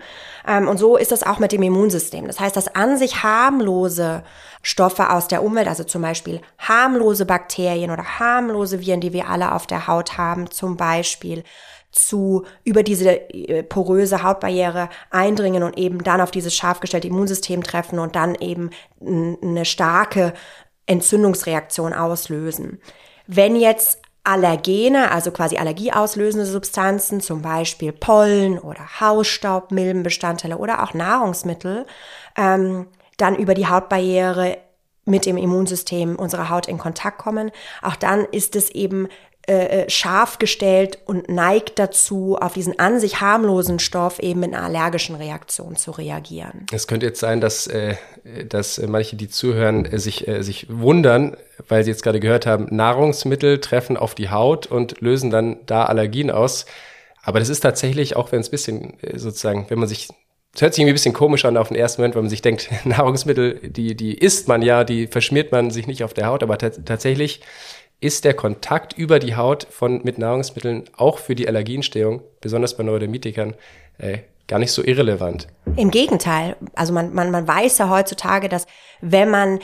Ähm, 0.48 0.68
und 0.68 0.78
so 0.78 0.98
ist 0.98 1.12
das 1.12 1.22
auch 1.22 1.38
mit 1.38 1.52
dem 1.52 1.62
Immunsystem. 1.62 2.26
Das 2.26 2.40
heißt, 2.40 2.56
dass 2.56 2.74
an 2.74 2.98
sich 2.98 3.22
harmlose 3.22 4.24
Stoffe 4.64 5.12
aus 5.12 5.28
der 5.28 5.44
Umwelt, 5.44 5.68
also 5.68 5.84
zum 5.84 6.02
Beispiel 6.02 6.42
harmlose 6.58 7.26
Bakterien 7.26 7.92
oder 7.92 8.20
harmlose 8.20 8.80
Viren, 8.82 9.00
die 9.00 9.14
wir 9.14 9.30
alle 9.30 9.54
auf 9.54 9.68
der 9.68 9.88
Haut 9.88 10.18
haben, 10.18 10.50
zum 10.50 10.76
Beispiel 10.76 11.44
zu 11.92 12.46
über 12.64 12.84
diese 12.84 13.12
äh, 13.32 13.64
poröse 13.64 14.24
Hautbarriere 14.24 14.90
eindringen 15.12 15.64
und 15.64 15.78
eben 15.78 16.04
dann 16.04 16.22
auf 16.22 16.32
dieses 16.32 16.56
scharf 16.56 16.80
gestellte 16.80 17.08
Immunsystem 17.08 17.64
treffen 17.64 18.00
und 18.00 18.16
dann 18.16 18.36
eben 18.36 18.72
eine 19.02 19.66
starke 19.66 20.34
Entzündungsreaktion 20.90 21.94
auslösen. 21.94 22.82
Wenn 23.28 23.56
jetzt 23.56 24.00
Allergene, 24.24 25.12
also 25.12 25.32
quasi 25.32 25.58
allergieauslösende 25.58 26.46
Substanzen, 26.46 27.22
zum 27.22 27.42
Beispiel 27.42 27.94
Pollen 27.94 28.60
oder 28.60 29.00
Hausstaub, 29.00 29.72
Milbenbestandteile 29.72 30.58
oder 30.58 30.84
auch 30.84 30.94
Nahrungsmittel, 30.94 31.86
ähm, 32.36 32.88
dann 33.18 33.36
über 33.38 33.54
die 33.54 33.68
Hautbarriere 33.68 34.58
mit 35.06 35.26
dem 35.26 35.38
Immunsystem 35.38 36.16
unserer 36.16 36.50
Haut 36.50 36.68
in 36.68 36.78
Kontakt 36.78 37.18
kommen. 37.18 37.52
Auch 37.82 37.96
dann 37.96 38.26
ist 38.26 38.56
es 38.56 38.70
eben 38.70 39.08
äh, 39.50 39.86
äh, 39.86 39.90
scharf 39.90 40.38
gestellt 40.38 41.00
und 41.08 41.28
neigt 41.28 41.80
dazu, 41.80 42.38
auf 42.40 42.54
diesen 42.54 42.78
an 42.78 43.00
sich 43.00 43.20
harmlosen 43.20 43.80
Stoff 43.80 44.20
eben 44.20 44.42
mit 44.42 44.54
einer 44.54 44.64
allergischen 44.64 45.16
Reaktion 45.16 45.76
zu 45.76 45.90
reagieren. 45.90 46.68
Es 46.72 46.86
könnte 46.86 47.08
jetzt 47.08 47.20
sein, 47.20 47.42
dass, 47.42 47.66
äh, 47.66 47.96
dass 48.48 48.78
manche, 48.78 49.16
die 49.16 49.28
zuhören, 49.28 49.90
sich, 49.98 50.28
sich 50.42 50.68
wundern, 50.70 51.36
weil 51.68 51.84
sie 51.84 51.90
jetzt 51.90 52.04
gerade 52.04 52.20
gehört 52.20 52.46
haben, 52.46 52.68
Nahrungsmittel 52.70 53.60
treffen 53.60 53.98
auf 53.98 54.14
die 54.14 54.30
Haut 54.30 54.68
und 54.68 55.02
lösen 55.02 55.32
dann 55.32 55.58
da 55.66 55.86
Allergien 55.86 56.30
aus. 56.30 56.68
Aber 57.24 57.40
das 57.40 57.50
ist 57.50 57.62
tatsächlich, 57.62 58.16
auch 58.16 58.32
wenn 58.32 58.42
es 58.42 58.50
ein 58.50 58.52
bisschen 58.52 58.94
sozusagen, 59.16 59.66
wenn 59.70 59.80
man 59.80 59.88
sich 59.88 60.10
es 60.54 60.62
hört 60.62 60.74
sich 60.74 60.82
irgendwie 60.82 60.94
ein 60.94 60.96
bisschen 60.96 61.14
komisch 61.14 61.46
an 61.46 61.58
auf 61.58 61.70
den 61.70 61.78
ersten 61.78 62.02
Moment, 62.02 62.16
wenn 62.16 62.24
man 62.24 62.30
sich 62.30 62.42
denkt, 62.42 62.70
Nahrungsmittel, 62.84 63.60
die, 63.64 63.96
die 63.96 64.16
isst 64.16 64.48
man 64.48 64.62
ja, 64.62 64.84
die 64.84 65.08
verschmiert 65.08 65.52
man 65.52 65.72
sich 65.72 65.88
nicht 65.88 66.04
auf 66.04 66.14
der 66.14 66.28
Haut, 66.28 66.44
aber 66.44 66.58
tatsächlich 66.58 67.42
ist 68.02 68.26
der 68.26 68.34
Kontakt 68.34 68.94
über 68.94 69.20
die 69.20 69.36
Haut 69.36 69.68
von, 69.70 70.02
mit 70.04 70.18
Nahrungsmitteln 70.18 70.86
auch 70.96 71.20
für 71.20 71.36
die 71.36 71.48
Allergienstörung, 71.48 72.22
besonders 72.42 72.78
bei 72.78 72.84
Neurodermitikern, 72.84 73.56
äh, 73.98 74.20
gar 74.48 74.60
nicht 74.60 74.72
so 74.72 74.84
irrelevant. 74.84 75.48
Im 75.76 75.92
Gegenteil. 75.92 76.56
Also 76.74 76.94
man, 76.94 77.14
man, 77.14 77.30
man 77.32 77.48
weiß 77.48 77.78
ja 77.78 77.90
heutzutage, 77.90 78.50
dass 78.50 78.66
wenn 79.02 79.30
man, 79.30 79.60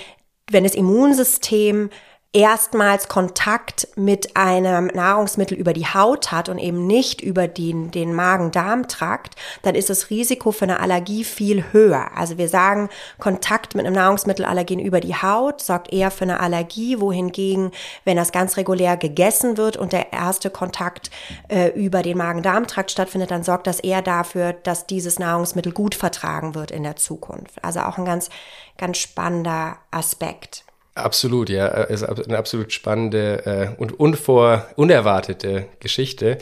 wenn 0.51 0.63
das 0.63 0.75
Immunsystem 0.75 1.89
erstmals 2.35 3.07
Kontakt 3.07 3.87
mit 3.95 4.35
einem 4.35 4.87
Nahrungsmittel 4.87 5.57
über 5.57 5.71
die 5.71 5.87
Haut 5.87 6.33
hat 6.33 6.49
und 6.49 6.57
eben 6.57 6.85
nicht 6.85 7.21
über 7.21 7.47
den, 7.47 7.91
den 7.91 8.13
Magen-Darm-Trakt, 8.13 9.35
dann 9.61 9.73
ist 9.73 9.89
das 9.89 10.09
Risiko 10.09 10.51
für 10.51 10.65
eine 10.65 10.81
Allergie 10.81 11.23
viel 11.23 11.63
höher. 11.71 12.11
Also 12.13 12.37
wir 12.37 12.49
sagen, 12.49 12.89
Kontakt 13.19 13.73
mit 13.73 13.85
einem 13.85 13.95
Nahrungsmittelallergen 13.95 14.79
über 14.79 14.99
die 14.99 15.15
Haut 15.15 15.61
sorgt 15.61 15.93
eher 15.93 16.11
für 16.11 16.25
eine 16.25 16.41
Allergie, 16.41 16.99
wohingegen, 16.99 17.71
wenn 18.03 18.17
das 18.17 18.33
ganz 18.33 18.57
regulär 18.57 18.97
gegessen 18.97 19.55
wird 19.55 19.77
und 19.77 19.93
der 19.93 20.11
erste 20.11 20.49
Kontakt 20.49 21.11
äh, 21.47 21.69
über 21.69 22.01
den 22.01 22.17
Magen-Darm-Trakt 22.17 22.91
stattfindet, 22.91 23.31
dann 23.31 23.43
sorgt 23.43 23.65
das 23.65 23.79
eher 23.79 24.01
dafür, 24.01 24.51
dass 24.51 24.87
dieses 24.87 25.19
Nahrungsmittel 25.19 25.71
gut 25.71 25.95
vertragen 25.95 26.53
wird 26.53 26.71
in 26.71 26.83
der 26.83 26.97
Zukunft. 26.97 27.63
Also 27.63 27.79
auch 27.79 27.97
ein 27.97 28.03
ganz, 28.03 28.29
ganz 28.77 28.97
spannender 28.97 29.77
Aspekt. 29.89 30.64
Absolut, 30.95 31.49
ja. 31.49 31.67
Es 31.89 32.01
ist 32.01 32.27
eine 32.27 32.37
absolut 32.37 32.71
spannende 32.71 33.45
äh, 33.77 33.81
und 33.81 33.99
unvor, 33.99 34.65
unerwartete 34.77 35.67
Geschichte. 35.81 36.37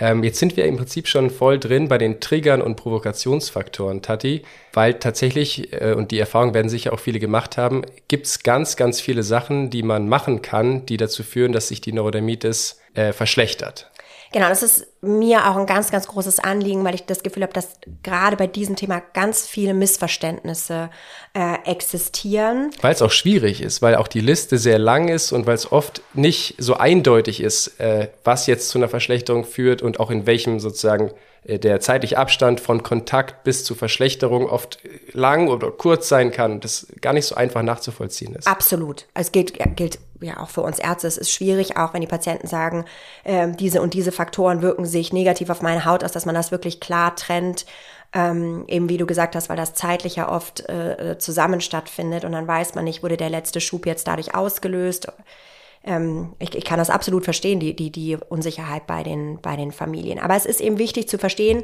Ähm, 0.00 0.24
jetzt 0.24 0.40
sind 0.40 0.56
wir 0.56 0.66
im 0.66 0.76
Prinzip 0.76 1.06
schon 1.06 1.30
voll 1.30 1.60
drin 1.60 1.86
bei 1.86 1.98
den 1.98 2.18
Triggern 2.20 2.60
und 2.60 2.74
Provokationsfaktoren, 2.74 4.02
Tati, 4.02 4.42
weil 4.72 4.94
tatsächlich, 4.94 5.72
äh, 5.72 5.94
und 5.94 6.10
die 6.10 6.18
Erfahrung 6.18 6.54
werden 6.54 6.68
sicher 6.68 6.92
auch 6.92 6.98
viele 6.98 7.20
gemacht 7.20 7.56
haben, 7.56 7.82
gibt 8.08 8.26
es 8.26 8.42
ganz, 8.42 8.74
ganz 8.74 9.00
viele 9.00 9.22
Sachen, 9.22 9.70
die 9.70 9.84
man 9.84 10.08
machen 10.08 10.42
kann, 10.42 10.84
die 10.86 10.96
dazu 10.96 11.22
führen, 11.22 11.52
dass 11.52 11.68
sich 11.68 11.80
die 11.80 11.92
Neurodermitis 11.92 12.80
äh, 12.94 13.12
verschlechtert. 13.12 13.92
Genau, 14.34 14.48
das 14.48 14.64
ist 14.64 14.88
mir 15.00 15.48
auch 15.48 15.54
ein 15.54 15.64
ganz, 15.66 15.92
ganz 15.92 16.08
großes 16.08 16.40
Anliegen, 16.40 16.82
weil 16.82 16.96
ich 16.96 17.06
das 17.06 17.22
Gefühl 17.22 17.44
habe, 17.44 17.52
dass 17.52 17.68
gerade 18.02 18.36
bei 18.36 18.48
diesem 18.48 18.74
Thema 18.74 19.00
ganz 19.12 19.46
viele 19.46 19.74
Missverständnisse 19.74 20.90
äh, 21.34 21.70
existieren. 21.70 22.72
Weil 22.80 22.94
es 22.94 23.00
auch 23.00 23.12
schwierig 23.12 23.62
ist, 23.62 23.80
weil 23.80 23.94
auch 23.94 24.08
die 24.08 24.18
Liste 24.18 24.58
sehr 24.58 24.80
lang 24.80 25.06
ist 25.06 25.30
und 25.30 25.46
weil 25.46 25.54
es 25.54 25.70
oft 25.70 26.02
nicht 26.14 26.56
so 26.58 26.74
eindeutig 26.74 27.40
ist, 27.40 27.78
äh, 27.78 28.08
was 28.24 28.48
jetzt 28.48 28.70
zu 28.70 28.78
einer 28.78 28.88
Verschlechterung 28.88 29.44
führt 29.44 29.82
und 29.82 30.00
auch 30.00 30.10
in 30.10 30.26
welchem 30.26 30.58
sozusagen 30.58 31.12
äh, 31.44 31.60
der 31.60 31.78
zeitliche 31.78 32.18
Abstand 32.18 32.58
von 32.58 32.82
Kontakt 32.82 33.44
bis 33.44 33.64
zu 33.64 33.76
Verschlechterung 33.76 34.46
oft 34.46 34.80
lang 35.12 35.46
oder 35.46 35.70
kurz 35.70 36.08
sein 36.08 36.32
kann 36.32 36.54
und 36.54 36.64
das 36.64 36.88
gar 37.00 37.12
nicht 37.12 37.26
so 37.26 37.36
einfach 37.36 37.62
nachzuvollziehen 37.62 38.34
ist. 38.34 38.48
Absolut. 38.48 39.06
Es 39.14 39.30
gilt, 39.30 39.56
gilt 39.76 40.00
ja 40.24 40.40
auch 40.40 40.50
für 40.50 40.62
uns 40.62 40.78
Ärzte. 40.78 41.06
Es 41.06 41.16
ist 41.16 41.30
schwierig, 41.30 41.76
auch 41.76 41.94
wenn 41.94 42.00
die 42.00 42.06
Patienten 42.06 42.46
sagen, 42.46 42.84
äh, 43.24 43.48
diese 43.50 43.82
und 43.82 43.94
diese 43.94 44.12
Faktoren 44.12 44.62
wirken 44.62 44.84
sich 44.84 45.12
negativ 45.12 45.50
auf 45.50 45.62
meine 45.62 45.84
Haut 45.84 46.04
aus, 46.04 46.12
dass 46.12 46.26
man 46.26 46.34
das 46.34 46.50
wirklich 46.50 46.80
klar 46.80 47.14
trennt. 47.16 47.66
Ähm, 48.12 48.64
eben 48.68 48.88
wie 48.88 48.96
du 48.96 49.06
gesagt 49.06 49.34
hast, 49.34 49.48
weil 49.48 49.56
das 49.56 49.74
zeitlich 49.74 50.16
ja 50.16 50.28
oft 50.30 50.68
äh, 50.68 51.18
zusammen 51.18 51.60
stattfindet 51.60 52.24
und 52.24 52.30
dann 52.30 52.46
weiß 52.46 52.76
man 52.76 52.84
nicht, 52.84 53.02
wurde 53.02 53.16
der 53.16 53.28
letzte 53.28 53.60
Schub 53.60 53.86
jetzt 53.86 54.06
dadurch 54.06 54.36
ausgelöst 54.36 55.08
ähm, 55.84 56.34
ich, 56.38 56.54
ich 56.54 56.64
kann 56.64 56.78
das 56.78 56.90
absolut 56.90 57.24
verstehen, 57.24 57.60
die, 57.60 57.76
die, 57.76 57.90
die 57.90 58.16
Unsicherheit 58.16 58.86
bei 58.86 59.02
den, 59.02 59.40
bei 59.40 59.56
den 59.56 59.70
Familien. 59.70 60.18
Aber 60.18 60.34
es 60.34 60.46
ist 60.46 60.60
eben 60.60 60.78
wichtig 60.78 61.08
zu 61.08 61.18
verstehen, 61.18 61.62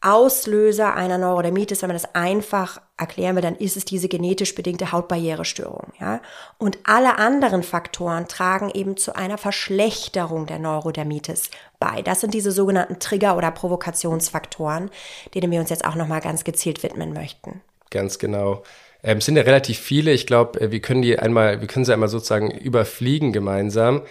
Auslöser 0.00 0.94
einer 0.94 1.18
Neurodermitis, 1.18 1.82
wenn 1.82 1.88
man 1.88 1.96
das 1.96 2.14
einfach 2.14 2.80
erklären 2.96 3.34
will, 3.36 3.42
dann 3.42 3.56
ist 3.56 3.76
es 3.76 3.84
diese 3.84 4.08
genetisch 4.08 4.54
bedingte 4.54 4.92
Hautbarrierestörung, 4.92 5.92
ja. 6.00 6.20
Und 6.58 6.78
alle 6.84 7.18
anderen 7.18 7.62
Faktoren 7.62 8.28
tragen 8.28 8.70
eben 8.70 8.96
zu 8.96 9.16
einer 9.16 9.38
Verschlechterung 9.38 10.46
der 10.46 10.58
Neurodermitis 10.58 11.50
bei. 11.80 12.02
Das 12.02 12.20
sind 12.20 12.34
diese 12.34 12.52
sogenannten 12.52 12.98
Trigger- 12.98 13.36
oder 13.36 13.50
Provokationsfaktoren, 13.50 14.90
denen 15.34 15.50
wir 15.50 15.60
uns 15.60 15.70
jetzt 15.70 15.84
auch 15.84 15.94
nochmal 15.94 16.20
ganz 16.20 16.44
gezielt 16.44 16.82
widmen 16.82 17.12
möchten. 17.12 17.62
Ganz 17.90 18.18
genau. 18.18 18.62
Ähm, 19.02 19.18
es 19.18 19.26
sind 19.26 19.36
ja 19.36 19.42
relativ 19.42 19.78
viele. 19.78 20.12
Ich 20.12 20.26
glaube, 20.26 20.60
äh, 20.60 20.70
wir 20.70 20.80
können 20.80 21.02
die 21.02 21.18
einmal, 21.18 21.60
wir 21.60 21.68
können 21.68 21.84
sie 21.84 21.92
einmal 21.92 22.08
sozusagen 22.08 22.50
überfliegen 22.50 23.32
gemeinsam. 23.32 24.02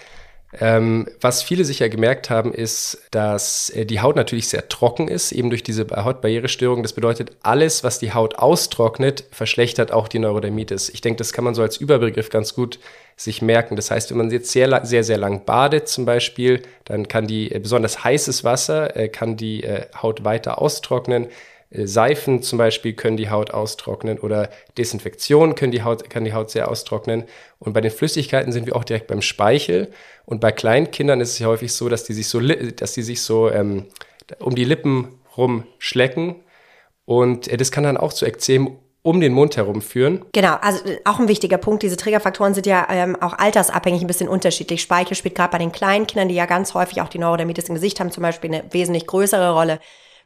Ähm, 0.60 1.08
was 1.20 1.42
viele 1.42 1.66
sicher 1.66 1.90
gemerkt 1.90 2.30
haben, 2.30 2.54
ist, 2.54 3.02
dass 3.12 3.70
äh, 3.72 3.86
die 3.86 4.02
Haut 4.02 4.16
natürlich 4.16 4.48
sehr 4.48 4.70
trocken 4.70 5.08
ist, 5.08 5.32
eben 5.32 5.50
durch 5.50 5.64
diese 5.64 5.88
Hautbarrierestörung. 5.90 6.84
Das 6.84 6.94
bedeutet, 6.94 7.32
alles, 7.42 7.84
was 7.84 8.00
die 8.00 8.14
Haut 8.14 8.36
austrocknet, 8.36 9.26
verschlechtert 9.32 9.92
auch 9.92 10.08
die 10.08 10.20
Neurodermitis. 10.20 10.90
Ich 10.90 11.02
denke, 11.02 11.18
das 11.18 11.34
kann 11.34 11.44
man 11.44 11.56
so 11.56 11.64
als 11.64 11.78
Überbegriff 11.78 12.30
ganz 12.30 12.54
gut 12.54 12.80
sich 13.16 13.42
merken. 13.42 13.76
Das 13.76 13.90
heißt, 13.90 14.12
wenn 14.12 14.18
man 14.18 14.32
jetzt 14.32 14.52
sehr, 14.52 14.86
sehr, 14.86 15.04
sehr 15.04 15.18
lang 15.18 15.46
badet 15.46 15.88
zum 15.88 16.06
Beispiel, 16.06 16.62
dann 16.86 17.08
kann 17.08 17.26
die, 17.26 17.52
äh, 17.52 17.60
besonders 17.60 18.04
heißes 18.04 18.44
Wasser, 18.44 18.96
äh, 18.96 19.10
kann 19.10 19.38
die 19.38 19.64
äh, 19.64 19.86
Haut 20.02 20.24
weiter 20.24 20.62
austrocknen. 20.62 21.28
Äh, 21.74 21.88
Seifen 21.88 22.42
zum 22.42 22.58
Beispiel 22.58 22.94
können 22.94 23.18
die 23.18 23.30
Haut 23.30 23.52
austrocknen 23.52 24.20
oder 24.20 24.50
Desinfektion 24.78 25.56
können 25.56 25.72
die 25.72 25.84
Haut, 25.84 26.10
kann 26.10 26.24
die 26.24 26.34
Haut 26.34 26.52
sehr 26.52 26.70
austrocknen. 26.70 27.24
Und 27.60 27.74
bei 27.74 27.82
den 27.82 27.92
Flüssigkeiten 27.92 28.52
sind 28.52 28.66
wir 28.66 28.76
auch 28.76 28.84
direkt 28.84 29.08
beim 29.08 29.22
Speichel. 29.22 29.90
Und 30.26 30.40
bei 30.40 30.52
Kleinkindern 30.52 31.22
ist 31.22 31.32
es 31.32 31.40
ja 31.40 31.48
häufig 31.48 31.74
so, 31.74 31.90
dass 31.90 32.04
die 32.04 32.14
sich 32.14 32.28
so, 32.28 32.40
dass 32.40 32.94
die 32.94 33.02
sich 33.02 33.22
so 33.22 33.50
ähm, 33.50 33.86
um 34.40 34.56
die 34.56 34.64
Lippen 34.64 35.20
rumschlecken. 35.38 36.36
Und 37.06 37.48
äh, 37.48 37.58
das 37.58 37.72
kann 37.72 37.84
dann 37.84 37.98
auch 37.98 38.14
zu 38.14 38.26
Ekzem 38.26 38.78
um 39.04 39.20
den 39.20 39.34
Mund 39.34 39.58
herum 39.58 39.82
führen. 39.82 40.24
Genau, 40.32 40.56
also 40.62 40.84
äh, 40.86 41.00
auch 41.04 41.20
ein 41.20 41.28
wichtiger 41.28 41.58
Punkt. 41.58 41.84
Diese 41.84 41.98
Triggerfaktoren 41.98 42.54
sind 42.54 42.66
ja 42.66 42.88
ähm, 42.90 43.18
auch 43.22 43.34
altersabhängig 43.38 44.02
ein 44.02 44.08
bisschen 44.08 44.30
unterschiedlich. 44.30 44.82
Speichel 44.82 45.16
spielt 45.16 45.36
gerade 45.36 45.52
bei 45.52 45.58
den 45.58 45.74
kleinen 45.74 46.08
Kindern, 46.08 46.30
die 46.30 46.36
ja 46.36 46.46
ganz 46.46 46.74
häufig 46.74 47.02
auch 47.02 47.10
die 47.10 47.20
Neurodermitis 47.20 47.68
im 47.68 47.76
Gesicht 47.76 48.00
haben, 48.00 48.12
zum 48.12 48.24
Beispiel 48.24 48.54
eine 48.54 48.64
wesentlich 48.72 49.06
größere 49.06 49.54
Rolle. 49.54 49.80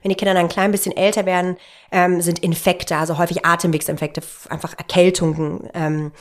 Wenn 0.07 0.11
die 0.11 0.15
Kinder 0.15 0.35
dann 0.35 0.45
ein 0.45 0.49
klein 0.49 0.71
bisschen 0.71 0.95
älter 0.95 1.25
werden, 1.25 1.57
ähm, 1.91 2.21
sind 2.21 2.39
Infekte, 2.39 2.95
also 2.95 3.17
häufig 3.17 3.45
Atemwegsinfekte, 3.45 4.21
einfach 4.47 4.73
Erkältungen, 4.77 5.69
ähm, 5.73 6.13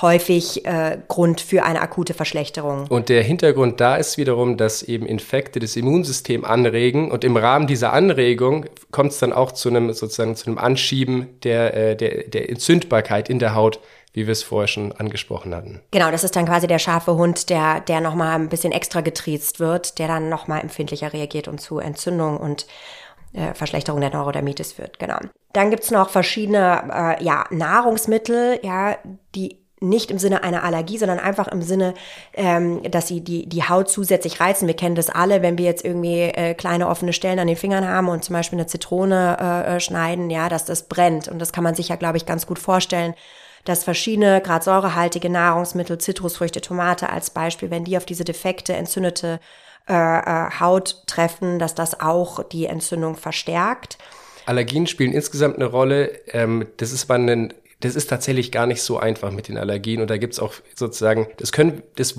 häufig 0.00 0.64
äh, 0.64 0.98
Grund 1.08 1.40
für 1.40 1.64
eine 1.64 1.80
akute 1.80 2.14
Verschlechterung. 2.14 2.86
Und 2.86 3.08
der 3.08 3.24
Hintergrund 3.24 3.80
da 3.80 3.96
ist 3.96 4.16
wiederum, 4.16 4.56
dass 4.56 4.84
eben 4.84 5.06
Infekte 5.06 5.58
das 5.58 5.74
Immunsystem 5.74 6.44
anregen 6.44 7.10
und 7.10 7.24
im 7.24 7.36
Rahmen 7.36 7.66
dieser 7.66 7.92
Anregung 7.92 8.66
kommt 8.92 9.10
es 9.10 9.18
dann 9.18 9.32
auch 9.32 9.50
zu 9.50 9.70
einem 9.70 9.92
sozusagen 9.92 10.36
zu 10.36 10.46
einem 10.46 10.58
Anschieben 10.58 11.40
der, 11.42 11.74
äh, 11.74 11.96
der, 11.96 12.28
der 12.28 12.48
Entzündbarkeit 12.48 13.28
in 13.28 13.40
der 13.40 13.56
Haut 13.56 13.80
wie 14.14 14.26
wir 14.26 14.32
es 14.32 14.42
vorher 14.42 14.68
schon 14.68 14.92
angesprochen 14.92 15.54
hatten. 15.54 15.80
Genau, 15.90 16.10
das 16.10 16.22
ist 16.22 16.36
dann 16.36 16.46
quasi 16.46 16.66
der 16.66 16.78
scharfe 16.78 17.14
Hund, 17.14 17.48
der, 17.48 17.80
der 17.80 18.00
nochmal 18.00 18.38
ein 18.38 18.48
bisschen 18.48 18.72
extra 18.72 19.00
getriezt 19.00 19.58
wird, 19.58 19.98
der 19.98 20.06
dann 20.06 20.28
nochmal 20.28 20.60
empfindlicher 20.60 21.12
reagiert 21.12 21.48
und 21.48 21.60
zu 21.60 21.78
Entzündung 21.78 22.36
und 22.36 22.66
äh, 23.32 23.54
Verschlechterung 23.54 24.00
der 24.00 24.10
Neurodermitis 24.10 24.72
führt. 24.72 24.98
Genau. 24.98 25.18
Dann 25.52 25.70
gibt's 25.70 25.90
noch 25.90 26.10
verschiedene 26.10 27.18
äh, 27.20 27.24
ja, 27.24 27.44
Nahrungsmittel, 27.50 28.60
ja, 28.62 28.96
die 29.34 29.62
nicht 29.82 30.10
im 30.10 30.18
Sinne 30.18 30.44
einer 30.44 30.62
Allergie, 30.62 30.96
sondern 30.96 31.18
einfach 31.18 31.48
im 31.48 31.60
Sinne, 31.60 31.94
ähm, 32.34 32.82
dass 32.90 33.08
sie 33.08 33.20
die, 33.20 33.48
die 33.48 33.64
Haut 33.64 33.90
zusätzlich 33.90 34.40
reizen. 34.40 34.68
Wir 34.68 34.76
kennen 34.76 34.94
das 34.94 35.10
alle, 35.10 35.42
wenn 35.42 35.58
wir 35.58 35.64
jetzt 35.64 35.84
irgendwie 35.84 36.20
äh, 36.20 36.54
kleine 36.54 36.88
offene 36.88 37.12
Stellen 37.12 37.40
an 37.40 37.48
den 37.48 37.56
Fingern 37.56 37.86
haben 37.86 38.08
und 38.08 38.24
zum 38.24 38.34
Beispiel 38.34 38.58
eine 38.58 38.68
Zitrone 38.68 39.36
äh, 39.40 39.76
äh 39.76 39.80
schneiden, 39.80 40.30
ja, 40.30 40.48
dass 40.48 40.64
das 40.64 40.84
brennt. 40.84 41.28
Und 41.28 41.40
das 41.40 41.52
kann 41.52 41.64
man 41.64 41.74
sich 41.74 41.88
ja, 41.88 41.96
glaube 41.96 42.16
ich, 42.16 42.26
ganz 42.26 42.46
gut 42.46 42.60
vorstellen, 42.60 43.14
dass 43.64 43.84
verschiedene, 43.84 44.40
gerade 44.40 44.64
säurehaltige 44.64 45.30
Nahrungsmittel, 45.30 45.98
Zitrusfrüchte, 45.98 46.60
Tomate 46.60 47.10
als 47.10 47.30
Beispiel, 47.30 47.70
wenn 47.70 47.84
die 47.84 47.96
auf 47.96 48.04
diese 48.04 48.24
defekte, 48.24 48.74
entzündete 48.74 49.40
äh, 49.88 49.92
äh, 49.94 50.50
Haut 50.60 51.04
treffen, 51.06 51.58
dass 51.58 51.74
das 51.74 52.00
auch 52.00 52.42
die 52.44 52.66
Entzündung 52.66 53.16
verstärkt. 53.16 53.98
Allergien 54.46 54.86
spielen 54.86 55.12
insgesamt 55.12 55.56
eine 55.56 55.66
Rolle. 55.66 56.20
Ähm, 56.28 56.66
das 56.78 56.92
ist 56.92 57.08
man 57.08 57.28
ein 57.28 57.54
das 57.82 57.96
ist 57.96 58.08
tatsächlich 58.08 58.52
gar 58.52 58.66
nicht 58.66 58.80
so 58.80 58.98
einfach 58.98 59.32
mit 59.32 59.48
den 59.48 59.58
Allergien 59.58 60.00
und 60.00 60.08
da 60.08 60.16
gibt's 60.16 60.38
auch 60.38 60.54
sozusagen, 60.74 61.26
das 61.36 61.50
können, 61.50 61.82
das, 61.96 62.14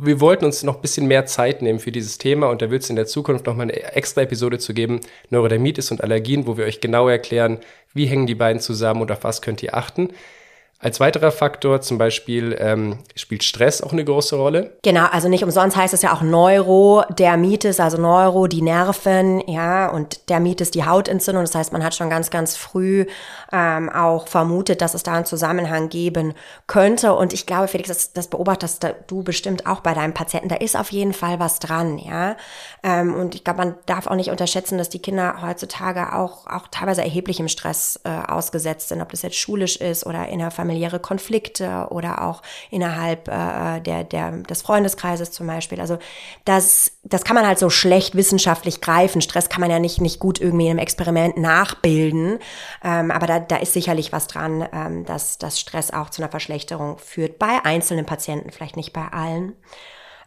wir 0.00 0.20
wollten 0.20 0.44
uns 0.44 0.64
noch 0.64 0.76
ein 0.76 0.82
bisschen 0.82 1.06
mehr 1.06 1.24
Zeit 1.24 1.62
nehmen 1.62 1.78
für 1.78 1.92
dieses 1.92 2.18
Thema 2.18 2.48
und 2.48 2.62
da 2.62 2.70
wird 2.70 2.82
es 2.82 2.90
in 2.90 2.96
der 2.96 3.06
Zukunft 3.06 3.46
noch 3.46 3.54
mal 3.54 3.62
eine 3.62 3.94
extra 3.94 4.22
Episode 4.22 4.58
zu 4.58 4.74
geben, 4.74 5.00
Neurodermitis 5.30 5.92
und 5.92 6.02
Allergien, 6.02 6.46
wo 6.46 6.56
wir 6.56 6.64
euch 6.64 6.80
genau 6.80 7.08
erklären, 7.08 7.58
wie 7.94 8.06
hängen 8.06 8.26
die 8.26 8.34
beiden 8.34 8.60
zusammen 8.60 9.00
und 9.00 9.12
auf 9.12 9.22
was 9.22 9.40
könnt 9.40 9.62
ihr 9.62 9.76
achten. 9.76 10.10
Als 10.80 11.00
weiterer 11.00 11.32
Faktor 11.32 11.80
zum 11.80 11.98
Beispiel 11.98 12.56
ähm, 12.60 12.98
spielt 13.16 13.42
Stress 13.42 13.82
auch 13.82 13.92
eine 13.92 14.04
große 14.04 14.36
Rolle. 14.36 14.76
Genau, 14.82 15.06
also 15.06 15.28
nicht 15.28 15.42
umsonst 15.42 15.76
heißt 15.76 15.92
es 15.92 16.02
ja 16.02 16.12
auch 16.12 16.22
Neurodermitis, 16.22 17.80
also 17.80 18.00
Neuro, 18.00 18.46
die 18.46 18.62
Nerven, 18.62 19.42
ja, 19.48 19.88
und 19.88 20.28
Dermitis, 20.28 20.70
die 20.70 20.84
Hautentzündung. 20.84 21.42
Das 21.42 21.56
heißt, 21.56 21.72
man 21.72 21.82
hat 21.82 21.96
schon 21.96 22.10
ganz, 22.10 22.30
ganz 22.30 22.56
früh 22.56 23.06
ähm, 23.50 23.90
auch 23.90 24.28
vermutet, 24.28 24.80
dass 24.80 24.94
es 24.94 25.02
da 25.02 25.14
einen 25.14 25.24
Zusammenhang 25.24 25.88
geben 25.88 26.34
könnte. 26.68 27.12
Und 27.12 27.32
ich 27.32 27.44
glaube, 27.44 27.66
Felix, 27.66 27.88
das, 27.88 28.12
das 28.12 28.28
beobachtest 28.28 28.86
du 29.08 29.24
bestimmt 29.24 29.66
auch 29.66 29.80
bei 29.80 29.94
deinem 29.94 30.14
Patienten. 30.14 30.48
Da 30.48 30.56
ist 30.56 30.78
auf 30.78 30.92
jeden 30.92 31.12
Fall 31.12 31.40
was 31.40 31.58
dran, 31.58 31.98
ja. 31.98 32.36
Ähm, 32.84 33.16
und 33.16 33.34
ich 33.34 33.42
glaube, 33.42 33.64
man 33.64 33.74
darf 33.86 34.06
auch 34.06 34.14
nicht 34.14 34.30
unterschätzen, 34.30 34.78
dass 34.78 34.90
die 34.90 35.02
Kinder 35.02 35.42
heutzutage 35.42 36.14
auch, 36.14 36.46
auch 36.46 36.68
teilweise 36.70 37.02
erheblichem 37.02 37.48
Stress 37.48 37.98
äh, 38.04 38.10
ausgesetzt 38.10 38.90
sind, 38.90 39.02
ob 39.02 39.10
das 39.10 39.22
jetzt 39.22 39.36
schulisch 39.36 39.76
ist 39.76 40.06
oder 40.06 40.28
in 40.28 40.38
der 40.38 40.52
Familie 40.52 40.67
familiäre 40.68 41.00
Konflikte 41.00 41.86
oder 41.90 42.22
auch 42.22 42.42
innerhalb 42.70 43.28
äh, 43.28 43.80
der, 43.80 44.04
der, 44.04 44.32
des 44.42 44.60
Freundeskreises 44.62 45.30
zum 45.30 45.46
Beispiel. 45.46 45.80
Also 45.80 45.98
das, 46.44 46.92
das 47.04 47.24
kann 47.24 47.34
man 47.34 47.46
halt 47.46 47.58
so 47.58 47.70
schlecht 47.70 48.14
wissenschaftlich 48.14 48.82
greifen. 48.82 49.22
Stress 49.22 49.48
kann 49.48 49.62
man 49.62 49.70
ja 49.70 49.78
nicht, 49.78 50.00
nicht 50.00 50.18
gut 50.18 50.40
irgendwie 50.40 50.66
in 50.66 50.72
einem 50.72 50.78
Experiment 50.80 51.38
nachbilden. 51.38 52.38
Ähm, 52.84 53.10
aber 53.10 53.26
da, 53.26 53.38
da 53.40 53.56
ist 53.56 53.72
sicherlich 53.72 54.12
was 54.12 54.26
dran, 54.26 54.68
ähm, 54.72 55.06
dass, 55.06 55.38
dass 55.38 55.58
Stress 55.58 55.90
auch 55.90 56.10
zu 56.10 56.20
einer 56.20 56.30
Verschlechterung 56.30 56.98
führt. 56.98 57.38
Bei 57.38 57.64
einzelnen 57.64 58.04
Patienten, 58.04 58.50
vielleicht 58.50 58.76
nicht 58.76 58.92
bei 58.92 59.08
allen. 59.08 59.54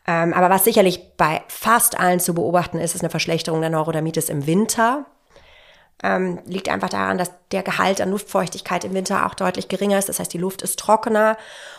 Ähm, 0.08 0.34
aber 0.34 0.50
was 0.50 0.64
sicherlich 0.64 1.16
bei 1.18 1.44
fast 1.48 2.00
allen 2.00 2.20
zu 2.20 2.34
beobachten 2.34 2.80
ist, 2.80 2.96
ist 2.96 3.02
eine 3.02 3.12
Verschlechterung 3.12 3.62
der 3.62 3.70
Neurodermitis 3.70 4.30
im 4.30 4.48
Winter. 4.48 5.06
Ähm, 6.04 6.40
liegt 6.46 6.70
einfach 6.70 6.90
daran, 6.90 7.18
dass 7.18 7.32
der 7.52 7.62
Gehalt 7.62 8.02
an 8.02 8.10
Luftfeuchtigkeit 8.10 8.84
im 8.84 8.94
Winter 8.94 9.26
auch 9.28 9.36
deutlich 9.36 9.68
geringer 9.68 10.00
ist. 10.00 10.10
Das 10.10 10.20
heißt, 10.20 10.34
die 10.34 10.40
Luft 10.40 10.64
ist 10.64 10.80
trockener 10.80 11.38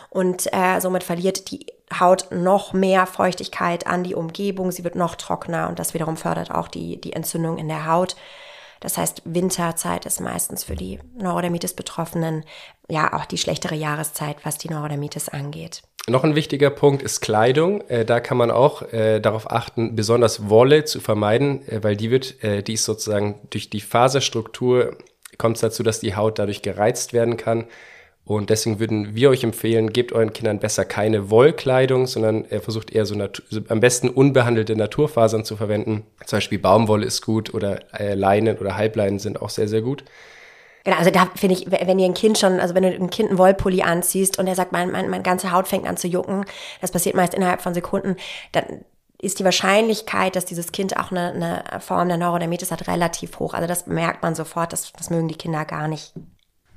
und 0.09 0.51
äh, 0.53 0.79
somit 0.79 1.03
verliert 1.03 1.51
die 1.51 1.65
Haut 1.99 2.27
noch 2.31 2.71
mehr 2.73 3.05
Feuchtigkeit 3.05 3.85
an 3.85 4.03
die 4.03 4.15
Umgebung. 4.15 4.71
Sie 4.71 4.83
wird 4.83 4.95
noch 4.95 5.15
trockener 5.15 5.67
und 5.67 5.79
das 5.79 5.93
wiederum 5.93 6.15
fördert 6.15 6.51
auch 6.51 6.67
die, 6.67 7.01
die 7.01 7.13
Entzündung 7.13 7.57
in 7.57 7.67
der 7.67 7.85
Haut. 7.85 8.15
Das 8.79 8.97
heißt, 8.97 9.21
Winterzeit 9.25 10.05
ist 10.05 10.19
meistens 10.19 10.65
für 10.65 10.75
die 10.75 10.99
Neurodermitis-Betroffenen 11.17 12.43
ja 12.89 13.13
auch 13.13 13.25
die 13.25 13.37
schlechtere 13.37 13.75
Jahreszeit, 13.75 14.37
was 14.43 14.57
die 14.57 14.69
Neurodermitis 14.69 15.29
angeht. 15.29 15.83
Noch 16.07 16.25
ein 16.25 16.35
wichtiger 16.35 16.69
Punkt 16.69 17.01
ist 17.01 17.21
Kleidung. 17.21 17.81
Äh, 17.89 18.03
da 18.03 18.19
kann 18.19 18.37
man 18.37 18.51
auch 18.51 18.81
äh, 18.91 19.21
darauf 19.21 19.49
achten, 19.49 19.95
besonders 19.95 20.49
Wolle 20.49 20.83
zu 20.83 20.99
vermeiden, 20.99 21.67
äh, 21.69 21.81
weil 21.81 21.95
die 21.95 22.11
wird, 22.11 22.43
äh, 22.43 22.61
die 22.61 22.73
ist 22.73 22.83
sozusagen 22.83 23.39
durch 23.49 23.69
die 23.69 23.81
Faserstruktur 23.81 24.97
kommt 25.37 25.57
es 25.57 25.61
dazu, 25.61 25.83
dass 25.83 25.99
die 25.99 26.15
Haut 26.15 26.39
dadurch 26.39 26.61
gereizt 26.61 27.13
werden 27.13 27.37
kann. 27.37 27.65
Und 28.25 28.49
deswegen 28.49 28.79
würden 28.79 29.15
wir 29.15 29.29
euch 29.29 29.43
empfehlen, 29.43 29.91
gebt 29.91 30.13
euren 30.13 30.31
Kindern 30.31 30.59
besser 30.59 30.85
keine 30.85 31.29
Wollkleidung, 31.29 32.07
sondern 32.07 32.45
äh, 32.45 32.59
versucht 32.61 32.91
eher 32.91 33.05
so, 33.05 33.15
so 33.49 33.61
am 33.67 33.81
besten 33.81 34.09
unbehandelte 34.09 34.75
Naturfasern 34.77 35.43
zu 35.43 35.57
verwenden. 35.57 36.03
Zum 36.25 36.37
Beispiel 36.37 36.59
Baumwolle 36.59 37.05
ist 37.05 37.21
gut 37.21 37.53
oder 37.53 37.79
äh, 37.99 38.13
Leinen 38.13 38.57
oder 38.57 38.77
Halbleinen 38.77 39.19
sind 39.19 39.41
auch 39.41 39.49
sehr, 39.49 39.67
sehr 39.67 39.81
gut. 39.81 40.05
Genau, 40.83 40.97
also 40.97 41.11
da 41.11 41.29
finde 41.35 41.55
ich, 41.55 41.71
wenn 41.71 41.99
ihr 41.99 42.05
ein 42.05 42.13
Kind 42.13 42.37
schon, 42.37 42.59
also 42.59 42.75
wenn 42.75 42.83
du 42.83 42.89
ein 42.89 43.09
Kind 43.09 43.29
einen 43.29 43.37
Wollpulli 43.37 43.83
anziehst 43.83 44.37
und 44.37 44.47
er 44.47 44.55
sagt, 44.55 44.73
mein, 44.73 44.91
mein, 44.91 45.09
meine 45.09 45.23
ganze 45.23 45.51
Haut 45.51 45.67
fängt 45.67 45.87
an 45.87 45.95
zu 45.95 46.07
jucken, 46.07 46.45
das 46.81 46.91
passiert 46.91 47.15
meist 47.15 47.33
innerhalb 47.33 47.61
von 47.61 47.73
Sekunden, 47.73 48.17
dann 48.51 48.83
ist 49.21 49.39
die 49.39 49.45
Wahrscheinlichkeit, 49.45 50.35
dass 50.35 50.43
dieses 50.43 50.73
Kind 50.73 50.97
auch 50.97 51.11
eine, 51.11 51.31
eine 51.31 51.79
Form 51.79 52.09
der 52.09 52.17
Neurodermitis 52.17 52.71
hat, 52.71 52.89
relativ 52.89 53.39
hoch. 53.39 53.53
Also 53.53 53.67
das 53.67 53.87
merkt 53.87 54.21
man 54.21 54.35
sofort, 54.35 54.73
das, 54.73 54.91
das 54.91 55.09
mögen 55.09 55.29
die 55.29 55.37
Kinder 55.37 55.63
gar 55.63 55.87
nicht. 55.87 56.11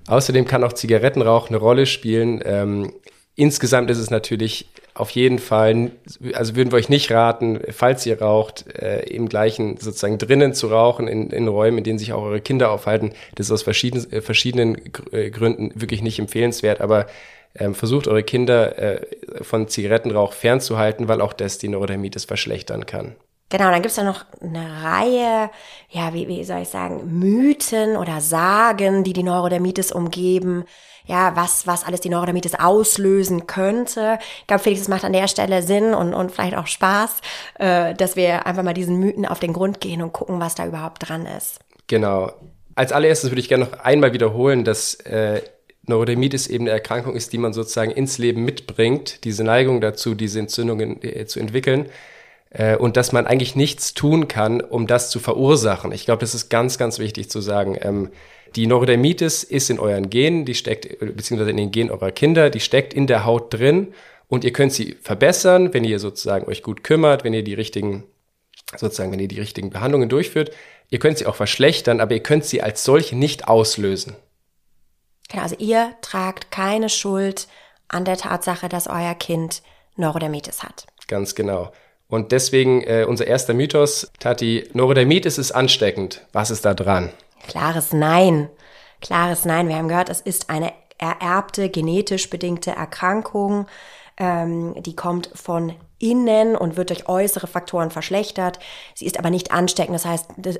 Außerdem 0.06 0.44
kann 0.44 0.62
auch 0.62 0.72
Zigarettenrauch 0.72 1.48
eine 1.48 1.56
Rolle 1.56 1.86
spielen. 1.86 2.40
Ähm, 2.44 2.92
insgesamt 3.34 3.90
ist 3.90 3.98
es 3.98 4.10
natürlich 4.10 4.68
auf 4.96 5.10
jeden 5.10 5.38
Fall, 5.38 5.92
also 6.32 6.56
würden 6.56 6.72
wir 6.72 6.76
euch 6.76 6.88
nicht 6.88 7.10
raten, 7.10 7.60
falls 7.70 8.06
ihr 8.06 8.20
raucht, 8.20 8.66
äh, 8.76 9.00
im 9.08 9.28
gleichen 9.28 9.76
sozusagen 9.76 10.18
drinnen 10.18 10.54
zu 10.54 10.68
rauchen, 10.68 11.06
in, 11.06 11.30
in 11.30 11.48
Räumen, 11.48 11.78
in 11.78 11.84
denen 11.84 11.98
sich 11.98 12.12
auch 12.12 12.22
eure 12.22 12.40
Kinder 12.40 12.70
aufhalten. 12.70 13.12
Das 13.34 13.46
ist 13.46 13.52
aus 13.52 13.62
verschiedenen, 13.62 14.10
äh, 14.12 14.20
verschiedenen 14.22 14.80
äh, 15.12 15.30
Gründen 15.30 15.72
wirklich 15.74 16.02
nicht 16.02 16.18
empfehlenswert, 16.18 16.80
aber 16.80 17.06
ähm, 17.54 17.74
versucht 17.74 18.08
eure 18.08 18.22
Kinder 18.22 18.78
äh, 18.78 19.00
von 19.42 19.68
Zigarettenrauch 19.68 20.32
fernzuhalten, 20.32 21.08
weil 21.08 21.20
auch 21.20 21.32
das 21.32 21.58
die 21.58 21.68
Neurodermitis 21.68 22.24
verschlechtern 22.24 22.86
kann. 22.86 23.16
Genau, 23.48 23.70
dann 23.70 23.80
gibt's 23.80 23.96
ja 23.96 24.02
noch 24.02 24.24
eine 24.40 24.82
Reihe, 24.82 25.50
ja, 25.90 26.12
wie, 26.12 26.26
wie 26.26 26.42
soll 26.42 26.62
ich 26.62 26.68
sagen, 26.68 27.18
Mythen 27.20 27.96
oder 27.96 28.20
Sagen, 28.20 29.04
die 29.04 29.12
die 29.12 29.22
Neurodermitis 29.22 29.92
umgeben. 29.92 30.64
Ja, 31.06 31.36
was, 31.36 31.66
was 31.66 31.84
alles 31.84 32.00
die 32.00 32.08
Neurodermitis 32.08 32.54
auslösen 32.54 33.46
könnte. 33.46 34.18
Ich 34.40 34.46
glaube, 34.46 34.62
Felix, 34.62 34.82
es 34.82 34.88
macht 34.88 35.04
an 35.04 35.12
der 35.12 35.28
Stelle 35.28 35.62
Sinn 35.62 35.94
und, 35.94 36.14
und 36.14 36.32
vielleicht 36.32 36.56
auch 36.56 36.66
Spaß, 36.66 37.20
äh, 37.58 37.94
dass 37.94 38.16
wir 38.16 38.46
einfach 38.46 38.62
mal 38.62 38.74
diesen 38.74 38.98
Mythen 38.98 39.24
auf 39.24 39.38
den 39.38 39.52
Grund 39.52 39.80
gehen 39.80 40.02
und 40.02 40.12
gucken, 40.12 40.40
was 40.40 40.54
da 40.54 40.66
überhaupt 40.66 41.08
dran 41.08 41.26
ist. 41.26 41.60
Genau. 41.86 42.32
Als 42.74 42.92
allererstes 42.92 43.30
würde 43.30 43.40
ich 43.40 43.48
gerne 43.48 43.64
noch 43.66 43.80
einmal 43.80 44.12
wiederholen, 44.12 44.64
dass 44.64 44.94
äh, 44.94 45.42
Neurodermitis 45.86 46.48
eben 46.48 46.64
eine 46.64 46.72
Erkrankung 46.72 47.14
ist, 47.14 47.32
die 47.32 47.38
man 47.38 47.52
sozusagen 47.52 47.92
ins 47.92 48.18
Leben 48.18 48.44
mitbringt, 48.44 49.24
diese 49.24 49.44
Neigung 49.44 49.80
dazu, 49.80 50.14
diese 50.14 50.40
Entzündungen 50.40 51.02
äh, 51.02 51.26
zu 51.26 51.38
entwickeln 51.40 51.86
äh, 52.50 52.76
und 52.76 52.96
dass 52.96 53.12
man 53.12 53.26
eigentlich 53.26 53.54
nichts 53.54 53.94
tun 53.94 54.28
kann, 54.28 54.60
um 54.60 54.86
das 54.86 55.10
zu 55.10 55.20
verursachen. 55.20 55.92
Ich 55.92 56.04
glaube, 56.04 56.20
das 56.20 56.34
ist 56.34 56.48
ganz, 56.48 56.78
ganz 56.78 56.98
wichtig 56.98 57.30
zu 57.30 57.40
sagen. 57.40 57.76
Ähm, 57.80 58.10
die 58.54 58.66
Neurodermitis 58.66 59.42
ist 59.42 59.70
in 59.70 59.78
euren 59.78 60.10
Genen, 60.10 60.44
die 60.44 60.54
steckt, 60.54 60.98
beziehungsweise 61.00 61.50
in 61.50 61.56
den 61.56 61.70
Genen 61.70 61.90
eurer 61.90 62.12
Kinder, 62.12 62.50
die 62.50 62.60
steckt 62.60 62.94
in 62.94 63.06
der 63.06 63.24
Haut 63.24 63.52
drin 63.52 63.92
und 64.28 64.44
ihr 64.44 64.52
könnt 64.52 64.72
sie 64.72 64.96
verbessern, 65.02 65.74
wenn 65.74 65.84
ihr 65.84 65.98
sozusagen 65.98 66.46
euch 66.46 66.62
gut 66.62 66.84
kümmert, 66.84 67.24
wenn 67.24 67.34
ihr 67.34 67.44
die 67.44 67.54
richtigen, 67.54 68.04
sozusagen, 68.76 69.12
wenn 69.12 69.20
ihr 69.20 69.28
die 69.28 69.40
richtigen 69.40 69.70
Behandlungen 69.70 70.08
durchführt. 70.08 70.52
Ihr 70.90 70.98
könnt 70.98 71.18
sie 71.18 71.26
auch 71.26 71.34
verschlechtern, 71.34 72.00
aber 72.00 72.14
ihr 72.14 72.22
könnt 72.22 72.44
sie 72.44 72.62
als 72.62 72.84
solche 72.84 73.16
nicht 73.16 73.48
auslösen. 73.48 74.16
Genau, 75.28 75.42
also 75.42 75.56
ihr 75.58 75.94
tragt 76.02 76.50
keine 76.50 76.88
Schuld 76.88 77.48
an 77.88 78.04
der 78.04 78.16
Tatsache, 78.16 78.68
dass 78.68 78.86
euer 78.86 79.14
Kind 79.14 79.62
Neurodermitis 79.96 80.62
hat. 80.62 80.86
Ganz 81.08 81.34
genau. 81.34 81.72
Und 82.08 82.30
deswegen 82.30 82.82
äh, 82.82 83.04
unser 83.08 83.26
erster 83.26 83.54
Mythos, 83.54 84.10
Tati, 84.20 84.68
Neurodermitis 84.72 85.38
ist 85.38 85.52
ansteckend. 85.52 86.24
Was 86.32 86.50
ist 86.50 86.64
da 86.64 86.74
dran? 86.74 87.12
Klares 87.46 87.92
Nein. 87.92 88.48
Klares 89.00 89.44
Nein. 89.44 89.68
Wir 89.68 89.76
haben 89.76 89.88
gehört, 89.88 90.08
es 90.08 90.20
ist 90.20 90.50
eine 90.50 90.72
ererbte, 90.98 91.68
genetisch 91.68 92.30
bedingte 92.30 92.70
Erkrankung. 92.72 93.66
Ähm, 94.18 94.74
die 94.82 94.96
kommt 94.96 95.30
von 95.34 95.74
innen 95.98 96.56
und 96.56 96.76
wird 96.76 96.90
durch 96.90 97.08
äußere 97.08 97.46
Faktoren 97.46 97.90
verschlechtert. 97.90 98.58
Sie 98.94 99.06
ist 99.06 99.18
aber 99.18 99.30
nicht 99.30 99.50
ansteckend. 99.52 99.94
Das 99.94 100.04
heißt, 100.04 100.30
das, 100.36 100.58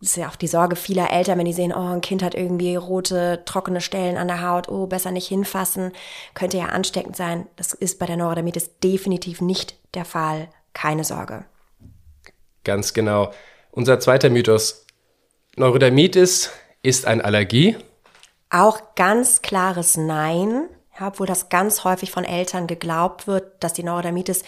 ist 0.00 0.16
ja 0.16 0.28
auch 0.28 0.36
die 0.36 0.46
Sorge 0.46 0.76
vieler 0.76 1.10
Eltern, 1.10 1.38
wenn 1.38 1.44
die 1.44 1.52
sehen, 1.52 1.72
oh, 1.74 1.94
ein 1.94 2.00
Kind 2.00 2.22
hat 2.22 2.34
irgendwie 2.34 2.76
rote, 2.76 3.42
trockene 3.44 3.80
Stellen 3.80 4.16
an 4.16 4.28
der 4.28 4.46
Haut, 4.46 4.68
oh, 4.68 4.86
besser 4.86 5.10
nicht 5.10 5.28
hinfassen, 5.28 5.92
könnte 6.34 6.58
ja 6.58 6.66
ansteckend 6.66 7.16
sein. 7.16 7.46
Das 7.56 7.72
ist 7.74 7.98
bei 7.98 8.06
der 8.06 8.16
Neurodermitis 8.16 8.78
definitiv 8.82 9.40
nicht 9.40 9.76
der 9.94 10.04
Fall 10.04 10.48
keine 10.72 11.04
Sorge. 11.04 11.44
Ganz 12.64 12.92
genau. 12.92 13.30
Unser 13.70 14.00
zweiter 14.00 14.30
Mythos. 14.30 14.86
Neurodermitis 15.58 16.50
ist 16.82 17.06
eine 17.06 17.24
Allergie. 17.24 17.76
Auch 18.50 18.94
ganz 18.94 19.42
klares 19.42 19.96
Nein, 19.96 20.68
ja, 20.98 21.08
obwohl 21.08 21.26
das 21.26 21.48
ganz 21.48 21.84
häufig 21.84 22.10
von 22.10 22.24
Eltern 22.24 22.66
geglaubt 22.66 23.26
wird, 23.26 23.62
dass 23.62 23.72
die 23.72 23.82
Neurodermitis 23.82 24.42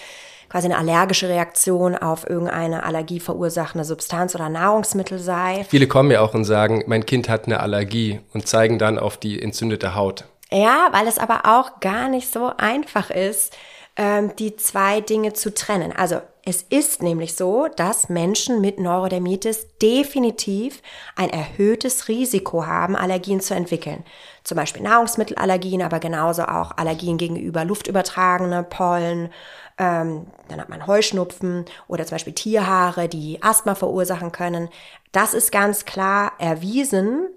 quasi 0.49 0.67
eine 0.67 0.79
allergische 0.79 1.29
Reaktion 1.29 1.97
auf 1.97 2.29
irgendeine 2.29 2.83
Allergie 2.83 3.21
verursachende 3.21 3.85
Substanz 3.85 4.35
oder 4.35 4.49
Nahrungsmittel 4.49 5.19
sei. 5.19 5.65
Viele 5.69 5.87
kommen 5.87 6.11
ja 6.11 6.21
auch 6.21 6.35
und 6.35 6.45
sagen, 6.45 6.85
mein 6.87 7.07
Kind 7.07 7.29
hat 7.29 7.47
eine 7.47 7.61
Allergie 7.61 8.21
und 8.33 8.49
zeigen 8.49 8.79
dann 8.79 8.99
auf 8.99 9.17
die 9.17 9.41
entzündete 9.41 9.95
Haut. 9.95 10.25
Ja, 10.51 10.89
weil 10.93 11.07
es 11.07 11.19
aber 11.19 11.43
auch 11.45 11.81
gar 11.81 12.09
nicht 12.09 12.33
so 12.33 12.53
einfach 12.57 13.11
ist, 13.11 13.57
ähm, 13.97 14.35
die 14.37 14.57
zwei 14.57 15.01
Dinge 15.01 15.33
zu 15.33 15.55
trennen. 15.55 15.93
Also 15.97 16.21
es 16.45 16.63
ist 16.63 17.03
nämlich 17.03 17.35
so, 17.35 17.69
dass 17.77 18.09
Menschen 18.09 18.61
mit 18.61 18.81
Neurodermitis 18.81 19.67
definitiv 19.83 20.83
ein 21.15 21.29
erhöhtes 21.29 22.09
Risiko 22.09 22.67
haben, 22.67 22.97
Allergien 22.97 23.41
zu 23.41 23.55
entwickeln. 23.55 24.05
Zum 24.43 24.57
Beispiel 24.57 24.83
Nahrungsmittelallergien, 24.83 25.83
aber 25.83 26.01
genauso 26.01 26.45
auch 26.45 26.77
Allergien 26.77 27.19
gegenüber 27.19 27.65
luftübertragene 27.65 28.63
Pollen. 28.63 29.31
Ähm, 29.77 30.27
dann 30.49 30.61
hat 30.61 30.71
man 30.71 30.87
Heuschnupfen 30.87 31.67
oder 31.89 32.07
zum 32.07 32.15
Beispiel 32.15 32.33
Tierhaare, 32.33 33.09
die 33.09 33.43
Asthma 33.43 33.75
verursachen 33.75 34.33
können. 34.33 34.71
Das 35.13 35.35
ist 35.35 35.53
ganz 35.53 35.85
klar 35.85 36.33
erwiesen, 36.39 37.29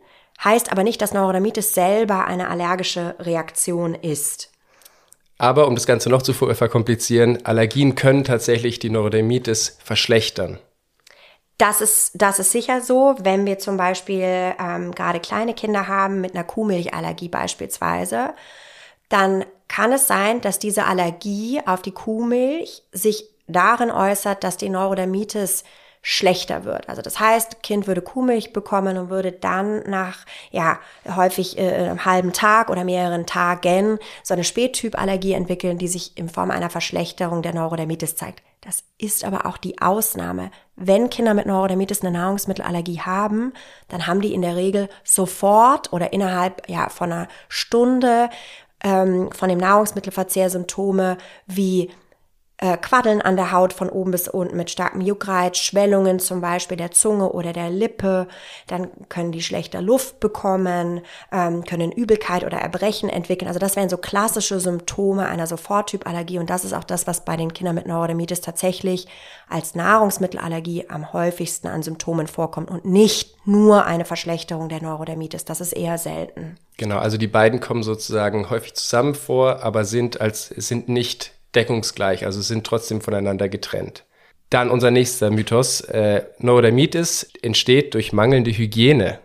heißt 0.43 0.71
aber 0.71 0.83
nicht, 0.83 1.01
dass 1.01 1.13
Neurodermitis 1.13 1.73
selber 1.73 2.25
eine 2.25 2.49
allergische 2.49 3.15
Reaktion 3.19 3.95
ist. 3.95 4.52
Aber 5.37 5.67
um 5.67 5.75
das 5.75 5.87
Ganze 5.87 6.09
noch 6.09 6.21
zu 6.21 6.33
verkomplizieren, 6.33 7.45
Allergien 7.45 7.95
können 7.95 8.23
tatsächlich 8.23 8.79
die 8.79 8.89
Neurodermitis 8.89 9.77
verschlechtern. 9.83 10.59
Das 11.57 11.81
ist, 11.81 12.11
das 12.15 12.39
ist 12.39 12.51
sicher 12.51 12.81
so, 12.81 13.15
wenn 13.19 13.45
wir 13.45 13.59
zum 13.59 13.77
Beispiel 13.77 14.53
ähm, 14.59 14.91
gerade 14.91 15.19
kleine 15.19 15.53
Kinder 15.53 15.87
haben 15.87 16.19
mit 16.21 16.33
einer 16.33 16.43
Kuhmilchallergie 16.43 17.29
beispielsweise, 17.29 18.33
dann 19.09 19.45
kann 19.67 19.91
es 19.91 20.07
sein, 20.07 20.41
dass 20.41 20.59
diese 20.59 20.85
Allergie 20.85 21.61
auf 21.65 21.81
die 21.81 21.91
Kuhmilch 21.91 22.83
sich 22.91 23.29
darin 23.47 23.91
äußert, 23.91 24.43
dass 24.43 24.57
die 24.57 24.69
Neurodermitis 24.69 25.63
schlechter 26.05 26.65
wird. 26.65 26.89
Also 26.89 27.01
das 27.01 27.19
heißt, 27.19 27.63
Kind 27.63 27.87
würde 27.87 28.01
Kuhmilch 28.01 28.51
bekommen 28.51 28.97
und 28.97 29.09
würde 29.09 29.31
dann 29.31 29.89
nach, 29.89 30.25
ja, 30.51 30.79
häufig 31.15 31.57
äh, 31.57 31.73
einem 31.73 32.03
halben 32.03 32.33
Tag 32.33 32.69
oder 32.69 32.83
mehreren 32.83 33.25
Tagen 33.25 33.97
so 34.21 34.33
eine 34.33 34.43
Spättypallergie 34.43 35.31
entwickeln, 35.31 35.77
die 35.77 35.87
sich 35.87 36.17
in 36.17 36.27
Form 36.27 36.51
einer 36.51 36.69
Verschlechterung 36.69 37.41
der 37.41 37.55
Neurodermitis 37.55 38.17
zeigt. 38.17 38.43
Das 38.59 38.83
ist 38.97 39.23
aber 39.23 39.45
auch 39.45 39.57
die 39.57 39.81
Ausnahme. 39.81 40.51
Wenn 40.75 41.09
Kinder 41.09 41.33
mit 41.33 41.45
Neurodermitis 41.45 42.01
eine 42.01 42.11
Nahrungsmittelallergie 42.11 42.99
haben, 42.99 43.53
dann 43.87 44.05
haben 44.05 44.21
die 44.21 44.33
in 44.33 44.41
der 44.41 44.57
Regel 44.57 44.89
sofort 45.05 45.93
oder 45.93 46.11
innerhalb 46.11 46.69
ja, 46.69 46.89
von 46.89 47.13
einer 47.13 47.27
Stunde 47.47 48.29
ähm, 48.83 49.31
von 49.31 49.47
dem 49.47 49.57
Nahrungsmittelverzehr 49.57 50.49
Symptome 50.49 51.17
wie 51.47 51.89
äh, 52.57 52.77
Quaddeln 52.77 53.21
an 53.21 53.35
der 53.35 53.51
Haut 53.51 53.73
von 53.73 53.89
oben 53.89 54.11
bis 54.11 54.27
unten 54.27 54.55
mit 54.55 54.69
starkem 54.69 55.01
Juckreiz, 55.01 55.57
Schwellungen 55.57 56.19
zum 56.19 56.39
Beispiel 56.39 56.77
der 56.77 56.91
Zunge 56.91 57.31
oder 57.31 57.51
der 57.51 57.69
Lippe. 57.69 58.27
Dann 58.67 58.89
können 59.09 59.31
die 59.31 59.41
schlechter 59.41 59.81
Luft 59.81 60.19
bekommen, 60.19 61.01
ähm, 61.31 61.63
können 61.65 61.91
Übelkeit 61.91 62.43
oder 62.43 62.57
Erbrechen 62.57 63.09
entwickeln. 63.09 63.47
Also 63.47 63.59
das 63.59 63.75
wären 63.75 63.89
so 63.89 63.97
klassische 63.97 64.59
Symptome 64.59 65.25
einer 65.25 65.47
Soforttypallergie 65.47 66.39
und 66.39 66.49
das 66.49 66.63
ist 66.63 66.73
auch 66.73 66.83
das, 66.83 67.07
was 67.07 67.25
bei 67.25 67.35
den 67.35 67.53
Kindern 67.53 67.75
mit 67.75 67.87
Neurodermitis 67.87 68.41
tatsächlich 68.41 69.07
als 69.49 69.75
Nahrungsmittelallergie 69.75 70.89
am 70.89 71.11
häufigsten 71.11 71.67
an 71.67 71.83
Symptomen 71.83 72.27
vorkommt 72.27 72.69
und 72.69 72.85
nicht 72.85 73.35
nur 73.47 73.85
eine 73.85 74.05
Verschlechterung 74.05 74.69
der 74.69 74.81
Neurodermitis. 74.81 75.43
Das 75.43 75.59
ist 75.59 75.73
eher 75.73 75.97
selten. 75.97 76.55
Genau, 76.77 76.97
also 76.97 77.17
die 77.17 77.27
beiden 77.27 77.59
kommen 77.59 77.83
sozusagen 77.83 78.49
häufig 78.49 78.73
zusammen 78.75 79.15
vor, 79.15 79.63
aber 79.63 79.85
sind 79.85 80.21
als 80.21 80.47
sind 80.47 80.87
nicht 80.87 81.33
deckungsgleich, 81.55 82.25
also 82.25 82.41
sind 82.41 82.65
trotzdem 82.65 83.01
voneinander 83.01 83.49
getrennt. 83.49 84.05
Dann 84.49 84.69
unser 84.69 84.91
nächster 84.91 85.31
Mythos. 85.31 85.81
Äh, 85.81 86.23
Neurodermitis 86.39 87.31
entsteht 87.41 87.93
durch 87.93 88.13
mangelnde 88.13 88.51
Hygiene. 88.51 89.19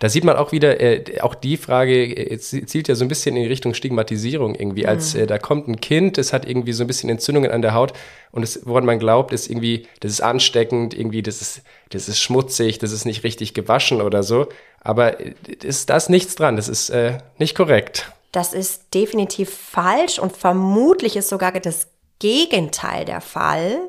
Da 0.00 0.08
sieht 0.08 0.24
man 0.24 0.36
auch 0.36 0.50
wieder, 0.50 0.80
äh, 0.80 1.20
auch 1.20 1.34
die 1.34 1.58
Frage 1.58 2.04
äh, 2.04 2.38
zielt 2.38 2.88
ja 2.88 2.94
so 2.94 3.04
ein 3.04 3.08
bisschen 3.08 3.36
in 3.36 3.46
Richtung 3.48 3.74
Stigmatisierung 3.74 4.54
irgendwie, 4.54 4.86
als 4.86 5.14
mhm. 5.14 5.20
äh, 5.20 5.26
da 5.26 5.38
kommt 5.38 5.68
ein 5.68 5.78
Kind, 5.78 6.16
es 6.16 6.32
hat 6.32 6.48
irgendwie 6.48 6.72
so 6.72 6.84
ein 6.84 6.86
bisschen 6.86 7.10
Entzündungen 7.10 7.50
an 7.50 7.60
der 7.60 7.74
Haut 7.74 7.92
und 8.32 8.42
es, 8.42 8.66
woran 8.66 8.86
man 8.86 8.98
glaubt, 8.98 9.32
ist 9.34 9.50
irgendwie, 9.50 9.86
das 10.00 10.12
ist 10.12 10.22
ansteckend, 10.22 10.94
irgendwie, 10.98 11.22
das 11.22 11.42
ist, 11.42 11.62
das 11.90 12.08
ist 12.08 12.18
schmutzig, 12.18 12.78
das 12.78 12.92
ist 12.92 13.04
nicht 13.04 13.24
richtig 13.24 13.52
gewaschen 13.52 14.00
oder 14.00 14.22
so. 14.22 14.48
Aber 14.80 15.20
äh, 15.20 15.34
ist 15.62 15.90
das 15.90 16.08
nichts 16.08 16.34
dran, 16.34 16.56
das 16.56 16.68
ist 16.68 16.88
äh, 16.88 17.18
nicht 17.38 17.54
korrekt. 17.54 18.10
Das 18.32 18.52
ist 18.52 18.94
definitiv 18.94 19.52
falsch 19.52 20.18
und 20.18 20.36
vermutlich 20.36 21.16
ist 21.16 21.28
sogar 21.28 21.52
das 21.52 21.88
Gegenteil 22.18 23.04
der 23.04 23.20
Fall. 23.20 23.80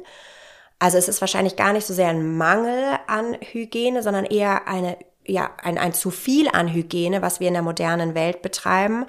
Also 0.79 0.97
es 0.97 1.07
ist 1.07 1.21
wahrscheinlich 1.21 1.55
gar 1.55 1.73
nicht 1.73 1.85
so 1.85 1.93
sehr 1.93 2.07
ein 2.07 2.37
Mangel 2.37 2.97
an 3.07 3.37
Hygiene, 3.39 4.01
sondern 4.01 4.25
eher 4.25 4.67
eine 4.67 4.97
ja, 5.25 5.51
ein, 5.61 5.77
ein 5.77 5.93
zu 5.93 6.09
viel 6.09 6.49
an 6.49 6.73
Hygiene, 6.73 7.21
was 7.21 7.39
wir 7.39 7.47
in 7.47 7.53
der 7.53 7.61
modernen 7.61 8.15
Welt 8.15 8.41
betreiben. 8.41 9.05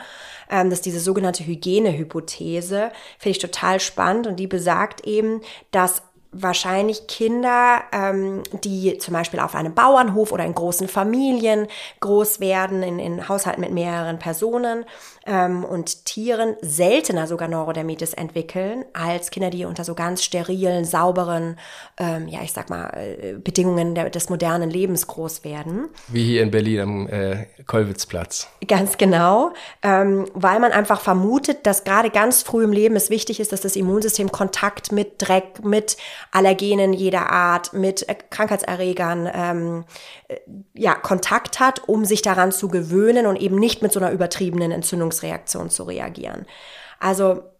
Ähm, 0.51 0.69
das 0.69 0.81
ist 0.81 0.87
diese 0.87 1.01
sogenannte 1.01 1.47
Hygienehypothese. 1.47 2.93
Finde 3.19 3.31
ich 3.31 3.39
total 3.39 3.81
spannend 3.81 4.27
und 4.27 4.37
die 4.37 4.47
besagt 4.47 5.07
eben, 5.07 5.41
dass 5.71 6.03
wahrscheinlich 6.33 7.07
Kinder, 7.07 7.83
ähm, 7.93 8.43
die 8.65 8.97
zum 8.99 9.13
Beispiel 9.13 9.39
auf 9.39 9.55
einem 9.55 9.75
Bauernhof 9.75 10.33
oder 10.33 10.45
in 10.45 10.55
großen 10.55 10.89
Familien 10.89 11.67
groß 12.01 12.41
werden, 12.41 12.83
in, 12.83 12.99
in 12.99 13.29
Haushalten 13.29 13.61
mit 13.61 13.73
mehreren 13.73 14.19
Personen 14.19 14.87
ähm, 15.27 15.65
und 15.65 16.07
Tieren, 16.07 16.57
seltener 16.63 17.27
sogar 17.27 17.49
Neurodermitis 17.49 18.15
entwickeln 18.15 18.85
als 18.95 19.31
Kinder, 19.31 19.51
die 19.51 19.67
unter 19.67 19.85
so 19.85 19.95
ganz 19.95 20.23
sterilen, 20.23 20.85
sauberen, 20.87 21.59
ähm, 21.99 22.29
ja, 22.29 22.41
ich 22.43 22.53
sag 22.53 22.71
mal, 22.71 22.89
äh, 22.95 23.35
Bedingungen 23.35 23.95
der, 23.95 24.09
des 24.09 24.31
modernen 24.31 24.71
Lebens 24.71 25.07
groß 25.07 25.45
werden. 25.45 25.89
Wie 26.09 26.25
hier 26.25 26.43
in 26.43 26.51
Berlin 26.51 26.81
am 26.81 27.09
äh, 27.09 27.47
Kollwitzplatz. 27.67 28.49
Ganz 28.67 28.97
genau, 28.97 29.53
ähm, 29.83 30.27
weil 30.33 30.61
man 30.61 30.73
einfach 30.73 31.01
vermutet, 31.01 31.67
dass 31.67 31.85
gerade 31.85 32.11
ganz 32.11 32.43
früh 32.43 32.65
im 32.65 32.73
Leben 32.73 32.97
es 32.97 33.11
wichtig 33.11 33.39
ist, 33.39 33.53
dass 33.53 33.61
das 33.61 33.77
Immunsystem 33.77 34.33
Kontakt 34.33 34.93
mit 34.93 35.15
Dreck, 35.19 35.63
mit 35.63 35.99
Allergenen 36.31 36.93
jeder 36.93 37.31
Art, 37.31 37.73
mit 37.73 38.09
äh, 38.09 38.15
Krankheitserregern 38.15 39.31
ähm, 39.33 39.85
äh, 40.29 40.37
ja, 40.75 40.95
Kontakt 40.95 41.61
hat, 41.61 41.89
um 41.89 42.05
sich 42.05 42.23
daran 42.23 42.53
zu 42.53 42.69
gewöhnen 42.69 43.27
und 43.27 43.37
eben 43.37 43.57
nicht 43.57 43.83
mit 43.83 43.93
so 43.93 44.01
einer 44.01 44.13
übertriebenen 44.13 44.73
Entzündungsreaktion 44.73 45.71
zu 45.71 45.85
reagieren. 45.85 46.47
Also 47.01 47.52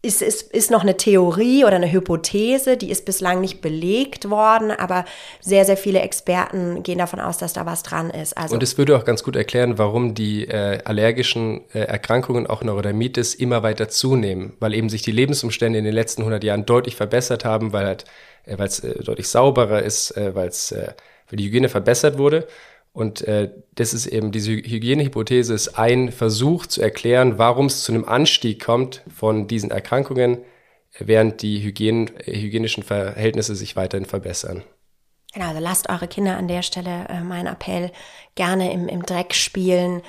ist, 0.00 0.22
ist, 0.22 0.42
ist 0.52 0.70
noch 0.70 0.82
eine 0.82 0.96
Theorie 0.96 1.64
oder 1.64 1.74
eine 1.74 1.90
Hypothese, 1.90 2.76
die 2.76 2.90
ist 2.90 3.04
bislang 3.04 3.40
nicht 3.40 3.60
belegt 3.60 4.30
worden, 4.30 4.70
aber 4.70 5.04
sehr, 5.40 5.64
sehr 5.64 5.76
viele 5.76 6.00
Experten 6.00 6.84
gehen 6.84 6.98
davon 6.98 7.18
aus, 7.18 7.36
dass 7.38 7.52
da 7.52 7.66
was 7.66 7.82
dran 7.82 8.10
ist. 8.10 8.36
Also 8.36 8.54
Und 8.54 8.62
es 8.62 8.78
würde 8.78 8.96
auch 8.96 9.04
ganz 9.04 9.24
gut 9.24 9.34
erklären, 9.34 9.76
warum 9.76 10.14
die 10.14 10.46
äh, 10.46 10.78
allergischen 10.84 11.62
äh, 11.74 11.80
Erkrankungen, 11.80 12.46
auch 12.46 12.62
Neurodermitis, 12.62 13.34
immer 13.34 13.64
weiter 13.64 13.88
zunehmen, 13.88 14.52
weil 14.60 14.72
eben 14.72 14.88
sich 14.88 15.02
die 15.02 15.10
Lebensumstände 15.10 15.80
in 15.80 15.84
den 15.84 15.94
letzten 15.94 16.22
100 16.22 16.44
Jahren 16.44 16.64
deutlich 16.64 16.94
verbessert 16.94 17.44
haben, 17.44 17.72
weil 17.72 17.86
halt, 17.86 18.04
äh, 18.46 18.54
es 18.62 18.78
äh, 18.78 19.02
deutlich 19.02 19.28
sauberer 19.28 19.82
ist, 19.82 20.14
weil 20.16 20.48
es, 20.48 20.72
weil 20.72 21.36
die 21.36 21.46
Hygiene 21.46 21.68
verbessert 21.68 22.18
wurde. 22.18 22.46
Und 22.98 23.22
äh, 23.28 23.52
das 23.76 23.94
ist 23.94 24.06
eben, 24.06 24.32
diese 24.32 24.50
Hygienehypothese 24.50 25.54
ist 25.54 25.78
ein 25.78 26.10
Versuch 26.10 26.66
zu 26.66 26.82
erklären, 26.82 27.38
warum 27.38 27.66
es 27.66 27.84
zu 27.84 27.92
einem 27.92 28.04
Anstieg 28.04 28.60
kommt 28.60 29.04
von 29.06 29.46
diesen 29.46 29.70
Erkrankungen, 29.70 30.38
während 30.98 31.42
die 31.42 31.62
Hygien, 31.62 32.10
hygienischen 32.24 32.82
Verhältnisse 32.82 33.54
sich 33.54 33.76
weiterhin 33.76 34.04
verbessern. 34.04 34.64
Genau, 35.32 35.46
also 35.46 35.60
lasst 35.60 35.88
eure 35.88 36.08
Kinder 36.08 36.36
an 36.36 36.48
der 36.48 36.62
Stelle, 36.62 37.06
äh, 37.08 37.20
mein 37.20 37.46
Appell, 37.46 37.92
gerne 38.34 38.72
im, 38.72 38.88
im 38.88 39.04
Dreck 39.04 39.32
spielen, 39.32 40.02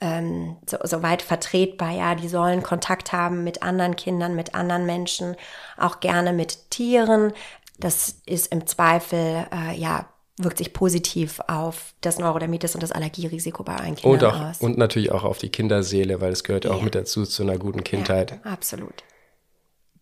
ähm, 0.00 0.56
so, 0.70 0.76
so 0.84 1.02
weit 1.02 1.22
vertretbar. 1.22 1.96
Ja, 1.96 2.14
die 2.14 2.28
sollen 2.28 2.62
Kontakt 2.62 3.10
haben 3.12 3.42
mit 3.42 3.64
anderen 3.64 3.96
Kindern, 3.96 4.36
mit 4.36 4.54
anderen 4.54 4.86
Menschen, 4.86 5.34
auch 5.76 5.98
gerne 5.98 6.32
mit 6.32 6.70
Tieren. 6.70 7.32
Das 7.80 8.20
ist 8.24 8.52
im 8.52 8.68
Zweifel 8.68 9.48
äh, 9.52 9.76
ja 9.76 10.06
wirkt 10.38 10.58
sich 10.58 10.72
positiv 10.72 11.40
auf 11.46 11.94
das 12.02 12.18
Neurodermitis 12.18 12.74
und 12.74 12.82
das 12.82 12.92
Allergierisiko 12.92 13.62
bei 13.62 13.76
allen 13.76 13.94
Kindern 13.94 14.12
und 14.12 14.24
auch, 14.24 14.50
aus. 14.50 14.60
Und 14.60 14.76
natürlich 14.76 15.10
auch 15.10 15.24
auf 15.24 15.38
die 15.38 15.48
Kinderseele, 15.48 16.20
weil 16.20 16.32
es 16.32 16.44
gehört 16.44 16.66
ja. 16.66 16.72
auch 16.72 16.82
mit 16.82 16.94
dazu 16.94 17.24
zu 17.24 17.42
einer 17.42 17.56
guten 17.56 17.84
Kindheit. 17.84 18.38
Ja, 18.44 18.52
absolut. 18.52 19.02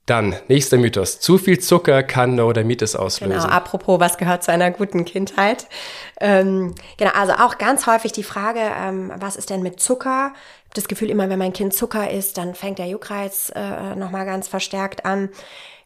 Dann, 0.07 0.37
nächster 0.49 0.77
Mythos. 0.77 1.19
Zu 1.19 1.39
viel 1.39 1.61
Zucker 1.61 2.03
kann 2.03 2.35
Neurodermitis 2.35 2.95
auslösen. 2.95 3.39
Genau, 3.39 3.49
apropos, 3.49 4.01
was 4.01 4.19
gehört 4.19 4.45
zu 4.45 4.53
einer 4.53 4.71
guten 4.71 5.07
Kindheit? 5.07 5.67
Ähm, 6.21 6.75
genau, 6.99 7.13
also 7.15 7.33
auch 7.35 7.57
ganz 7.57 7.87
häufig 7.87 8.13
die 8.13 8.23
Frage, 8.23 8.61
ähm, 8.61 9.13
was 9.17 9.37
ist 9.37 9.49
denn 9.49 9.63
mit 9.63 9.81
Zucker? 9.81 10.33
Ich 10.35 10.65
habe 10.65 10.75
das 10.75 10.89
Gefühl, 10.89 11.09
immer 11.09 11.31
wenn 11.31 11.39
mein 11.39 11.55
Kind 11.55 11.73
Zucker 11.73 12.11
isst, 12.11 12.37
dann 12.37 12.55
fängt 12.55 12.79
der 12.79 12.87
Juckreiz 12.87 13.51
äh, 13.55 13.95
nochmal 13.95 14.27
ganz 14.27 14.47
verstärkt 14.47 15.07
an 15.07 15.31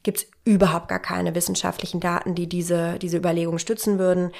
gibt 0.02 0.18
es 0.18 0.30
überhaupt 0.44 0.88
gar 0.88 1.00
keine 1.00 1.34
wissenschaftlichen 1.34 2.00
Daten, 2.00 2.34
die 2.34 2.48
diese, 2.48 2.98
diese 2.98 3.16
Überlegung 3.18 3.58
stützen 3.58 3.98
würden. 3.98 4.32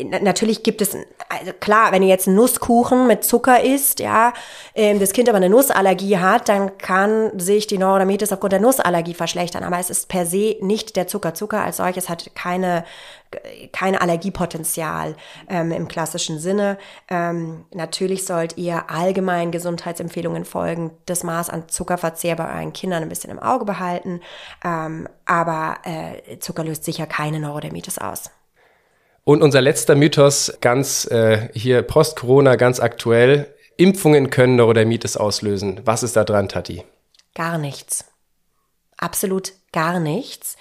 Natürlich 0.00 0.62
gibt 0.62 0.80
es, 0.80 0.96
also 1.28 1.52
klar, 1.58 1.90
wenn 1.90 2.04
ihr 2.04 2.08
jetzt 2.08 2.28
einen 2.28 2.36
Nusskuchen 2.36 3.08
mit 3.08 3.24
Zucker 3.24 3.64
isst, 3.64 3.98
ja, 3.98 4.32
ähm, 4.76 5.00
das 5.00 5.12
Kind 5.12 5.28
aber 5.28 5.38
eine 5.38 5.48
Nussallergie 5.48 6.18
hat, 6.18 6.48
dann 6.48 6.78
kann 6.78 7.36
sich 7.36 7.66
die 7.66 7.78
Neurodermitis 7.78 8.32
aufgrund 8.32 8.52
der 8.52 8.60
Nussallergie 8.60 9.14
verschlechtern. 9.14 9.64
Aber 9.64 9.76
es 9.80 9.90
ist 9.90 10.08
per 10.08 10.24
se 10.24 10.56
nicht 10.60 10.94
der 10.94 11.08
Zucker. 11.08 11.34
Zucker 11.34 11.64
als 11.64 11.78
solches 11.78 12.08
hat 12.08 12.30
keine, 12.36 12.84
kein 13.72 13.96
Allergiepotenzial 13.96 15.16
ähm, 15.48 15.72
im 15.72 15.88
klassischen 15.88 16.38
Sinne. 16.38 16.78
Ähm, 17.08 17.64
natürlich 17.74 18.24
sollt 18.24 18.56
ihr 18.56 18.88
allgemein 18.90 19.50
Gesundheitsempfehlungen 19.50 20.44
folgen, 20.44 20.92
das 21.06 21.24
Maß 21.24 21.50
an 21.50 21.68
Zuckerverzehr 21.68 22.36
bei 22.36 22.46
euren 22.54 22.72
Kindern 22.72 23.02
ein 23.02 23.08
bisschen 23.08 23.32
im 23.32 23.40
Auge 23.40 23.64
behalten. 23.64 24.20
Ähm, 24.64 25.08
aber 25.26 25.78
äh, 25.82 26.38
Zucker 26.38 26.62
löst 26.62 26.84
sicher 26.84 27.06
keine 27.06 27.40
Neurodermitis 27.40 27.98
aus. 27.98 28.30
Und 29.28 29.42
unser 29.42 29.60
letzter 29.60 29.94
Mythos, 29.94 30.54
ganz 30.62 31.04
äh, 31.04 31.50
hier 31.52 31.82
post-Corona, 31.82 32.56
ganz 32.56 32.80
aktuell. 32.80 33.54
Impfungen 33.76 34.30
können 34.30 34.56
Neurodermitis 34.56 35.18
auslösen. 35.18 35.82
Was 35.84 36.02
ist 36.02 36.16
da 36.16 36.24
dran, 36.24 36.48
Tati? 36.48 36.82
Gar 37.34 37.58
nichts. 37.58 38.06
Absolut 38.96 39.52
gar 39.72 40.00
nichts. 40.00 40.56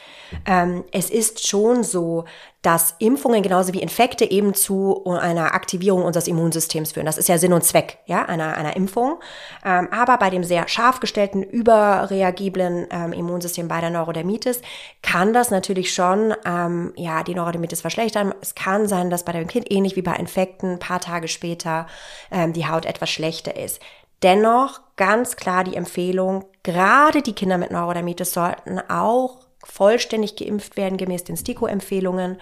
Ähm, 0.46 0.84
es 0.92 1.10
ist 1.10 1.48
schon 1.48 1.84
so, 1.84 2.26
dass 2.62 2.96
Impfungen 3.00 3.44
genauso 3.44 3.74
wie 3.74 3.82
Infekte 3.82 4.30
eben 4.30 4.54
zu 4.54 5.06
einer 5.06 5.54
Aktivierung 5.54 6.04
unseres 6.04 6.28
Immunsystems 6.28 6.92
führen. 6.92 7.06
Das 7.06 7.18
ist 7.18 7.30
ja 7.30 7.38
Sinn 7.38 7.54
und 7.54 7.64
Zweck 7.64 8.00
ja, 8.08 8.26
einer, 8.26 8.58
einer 8.58 8.76
Impfung. 8.76 9.20
Ähm, 9.64 9.88
aber 9.92 10.18
bei 10.18 10.30
dem 10.30 10.44
sehr 10.44 10.68
scharf 10.68 11.00
gestellten, 11.00 11.44
überreagiblen 11.44 12.88
ähm, 12.92 13.14
Immunsystem 13.14 13.70
bei 13.70 13.80
der 13.80 13.92
Neurodermitis 13.92 14.62
kann 15.02 15.32
das 15.32 15.50
natürlich 15.50 15.94
schon 15.94 16.34
ähm, 16.46 16.92
ja, 16.98 17.24
die 17.24 17.36
Neurodermitis 17.36 17.80
verschlechtern. 17.80 18.34
Es 18.42 18.54
kann 18.56 18.88
sein, 18.88 19.10
dass 19.10 19.24
bei 19.24 19.32
dem 19.32 19.48
Kind 19.48 19.72
ähnlich 19.72 19.96
wie 19.96 20.02
bei 20.02 20.16
Infekten 20.16 20.74
ein 20.74 20.80
paar 20.80 21.00
Tage 21.00 21.30
später 21.30 21.88
ähm, 22.32 22.52
die 22.52 22.68
Haut 22.68 22.86
etwas 22.86 23.10
schlechter 23.10 23.56
ist. 23.56 23.80
Dennoch 24.24 24.82
ganz 24.96 25.36
klar 25.36 25.64
die 25.64 25.76
Empfehlung, 25.76 26.46
gerade 26.64 27.22
die 27.22 27.34
Kinder 27.34 27.58
mit 27.58 27.72
Neurodermitis 27.72 28.34
sollten 28.34 28.80
auch 28.80 29.40
vollständig 29.64 30.36
geimpft 30.36 30.78
werden, 30.78 30.98
gemäß 30.98 31.24
den 31.24 31.38
STIKO-Empfehlungen. 31.38 32.40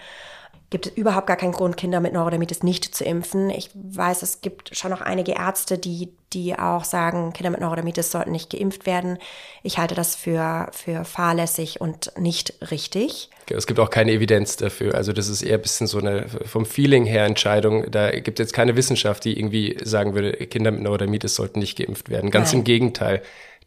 Gibt 0.75 0.87
es 0.87 0.97
überhaupt 0.97 1.27
gar 1.27 1.37
keinen 1.37 1.53
Grund, 1.53 1.77
Kinder 1.77 2.01
mit 2.01 2.11
Neurodermitis 2.11 2.61
nicht 2.61 2.93
zu 2.93 3.05
impfen. 3.05 3.49
Ich 3.49 3.69
weiß, 3.73 4.23
es 4.23 4.41
gibt 4.41 4.75
schon 4.75 4.91
noch 4.91 4.99
einige 4.99 5.31
Ärzte, 5.31 5.77
die, 5.77 6.09
die 6.33 6.59
auch 6.59 6.83
sagen, 6.83 7.31
Kinder 7.31 7.49
mit 7.49 7.61
Neurodermitis 7.61 8.11
sollten 8.11 8.33
nicht 8.33 8.49
geimpft 8.49 8.85
werden. 8.85 9.17
Ich 9.63 9.77
halte 9.77 9.95
das 9.95 10.17
für, 10.17 10.67
für 10.73 11.05
fahrlässig 11.05 11.79
und 11.79 12.11
nicht 12.19 12.55
richtig. 12.71 13.29
Es 13.49 13.67
gibt 13.67 13.79
auch 13.79 13.89
keine 13.89 14.11
Evidenz 14.11 14.57
dafür. 14.57 14.95
Also 14.95 15.13
das 15.13 15.29
ist 15.29 15.43
eher 15.43 15.55
ein 15.55 15.61
bisschen 15.61 15.87
so 15.87 15.97
eine 15.97 16.25
vom 16.43 16.65
Feeling 16.65 17.05
her 17.05 17.23
Entscheidung. 17.23 17.89
Da 17.89 18.11
gibt 18.11 18.41
es 18.41 18.47
jetzt 18.47 18.53
keine 18.53 18.75
Wissenschaft, 18.75 19.23
die 19.23 19.39
irgendwie 19.39 19.77
sagen 19.81 20.13
würde, 20.13 20.33
Kinder 20.33 20.71
mit 20.71 20.81
Neurodermitis 20.81 21.35
sollten 21.35 21.59
nicht 21.59 21.77
geimpft 21.77 22.09
werden. 22.09 22.31
Ganz 22.31 22.51
Nein. 22.51 22.59
im 22.59 22.63
Gegenteil. 22.65 23.21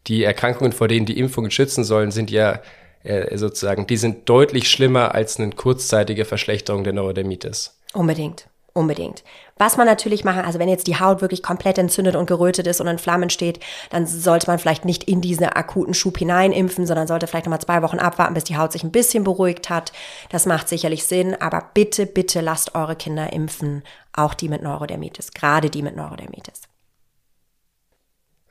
Die 0.09 0.25
Erkrankungen, 0.25 0.73
vor 0.73 0.89
denen 0.89 1.07
die 1.07 1.19
Impfungen 1.19 1.51
schützen 1.51 1.85
sollen, 1.85 2.11
sind 2.11 2.31
ja 2.31 2.61
sozusagen, 3.35 3.87
die 3.87 3.97
sind 3.97 4.29
deutlich 4.29 4.71
schlimmer 4.71 5.15
als 5.15 5.39
eine 5.39 5.51
kurzzeitige 5.51 6.25
Verschlechterung 6.25 6.85
der 6.85 6.93
Neurodermitis. 6.93 7.79
Unbedingt. 7.93 8.49
Unbedingt. 8.75 9.25
Was 9.57 9.77
man 9.77 9.89
natürlich 9.89 10.23
machen, 10.23 10.45
also 10.45 10.61
wenn 10.61 10.69
jetzt 10.69 10.87
die 10.87 11.01
Haut 11.01 11.21
wirklich 11.21 11.43
komplett 11.43 11.79
entzündet 11.79 12.15
und 12.15 12.27
gerötet 12.27 12.65
ist 12.69 12.81
und 12.81 12.87
in 12.87 12.99
Flammen 12.99 13.29
steht, 13.29 13.59
dann 13.91 14.07
sollte 14.07 14.47
man 14.47 14.61
vielleicht 14.61 14.85
nicht 14.85 15.03
in 15.05 15.21
diesen 15.21 15.47
akuten 15.47 15.95
Schub 15.95 16.17
hineinimpfen, 16.17 16.87
sondern 16.87 17.09
sollte 17.09 17.27
vielleicht 17.27 17.47
nochmal 17.47 17.61
zwei 17.61 17.83
Wochen 17.83 17.99
abwarten, 17.99 18.35
bis 18.35 18.45
die 18.45 18.57
Haut 18.57 18.71
sich 18.71 18.85
ein 18.85 18.93
bisschen 18.93 19.25
beruhigt 19.25 19.69
hat. 19.69 19.91
Das 20.29 20.47
macht 20.47 20.69
sicherlich 20.69 21.05
Sinn, 21.07 21.35
aber 21.35 21.71
bitte, 21.75 22.07
bitte 22.07 22.41
lasst 22.41 22.77
eure 22.77 22.95
Kinder 22.95 23.33
impfen, 23.33 23.83
auch 24.13 24.35
die 24.35 24.49
mit 24.49 24.63
Neurodermitis, 24.63 25.33
gerade 25.33 25.71
die 25.71 25.83
mit 25.83 25.97
Neurodermitis. 25.97 26.68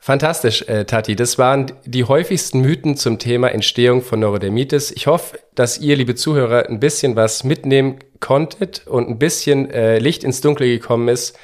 Fantastisch, 0.08 0.62
äh, 0.70 0.86
Tati. 0.86 1.17
Das 1.17 1.38
waren 1.38 1.74
die 1.84 2.06
häufigsten 2.06 2.62
Mythen 2.62 2.96
zum 2.96 3.20
Thema 3.20 3.50
Entstehung 3.50 4.02
von 4.02 4.22
Neurodermitis. 4.22 4.89
Ich 4.91 5.06
hoffe, 5.06 5.38
dass 5.54 5.80
ihr, 5.80 5.98
liebe 5.98 6.15
Zuhörer, 6.15 6.70
ein 6.70 6.80
bisschen 6.80 7.17
was 7.17 7.43
mitnehmen 7.43 8.00
konntet 8.22 8.88
und 8.88 9.10
ein 9.10 9.20
bisschen 9.20 9.70
äh, 9.70 10.00
Licht 10.00 10.24
ins 10.24 10.39
Dunkle 10.39 10.65
gekommen 10.67 11.10
ist 11.10 11.38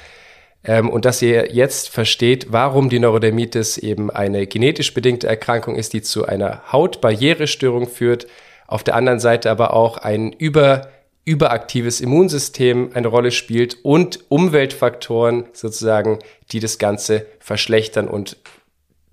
ähm, 0.64 0.88
und 0.88 1.04
dass 1.04 1.20
ihr 1.20 1.52
jetzt 1.52 1.90
versteht, 1.90 2.52
warum 2.52 2.88
die 2.88 3.00
Neurodermitis 3.00 3.76
eben 3.76 4.10
eine 4.10 4.46
genetisch 4.46 4.94
bedingte 4.94 5.26
Erkrankung 5.26 5.76
ist, 5.76 5.92
die 5.92 6.00
zu 6.00 6.24
einer 6.24 6.72
Hautbarrierestörung 6.72 7.86
führt. 7.86 8.26
Auf 8.66 8.82
der 8.82 8.94
anderen 8.94 9.20
Seite 9.20 9.50
aber 9.50 9.74
auch 9.74 9.98
ein 9.98 10.32
über 10.32 10.88
überaktives 11.24 12.00
Immunsystem 12.00 12.90
eine 12.94 13.08
Rolle 13.08 13.30
spielt 13.30 13.78
und 13.82 14.30
Umweltfaktoren 14.30 15.46
sozusagen, 15.52 16.18
die 16.52 16.60
das 16.60 16.78
Ganze 16.78 17.26
verschlechtern 17.38 18.08
und 18.08 18.36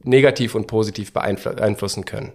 negativ 0.03 0.55
und 0.55 0.67
positiv 0.67 1.13
beeinflussen 1.13 2.05
können. 2.05 2.33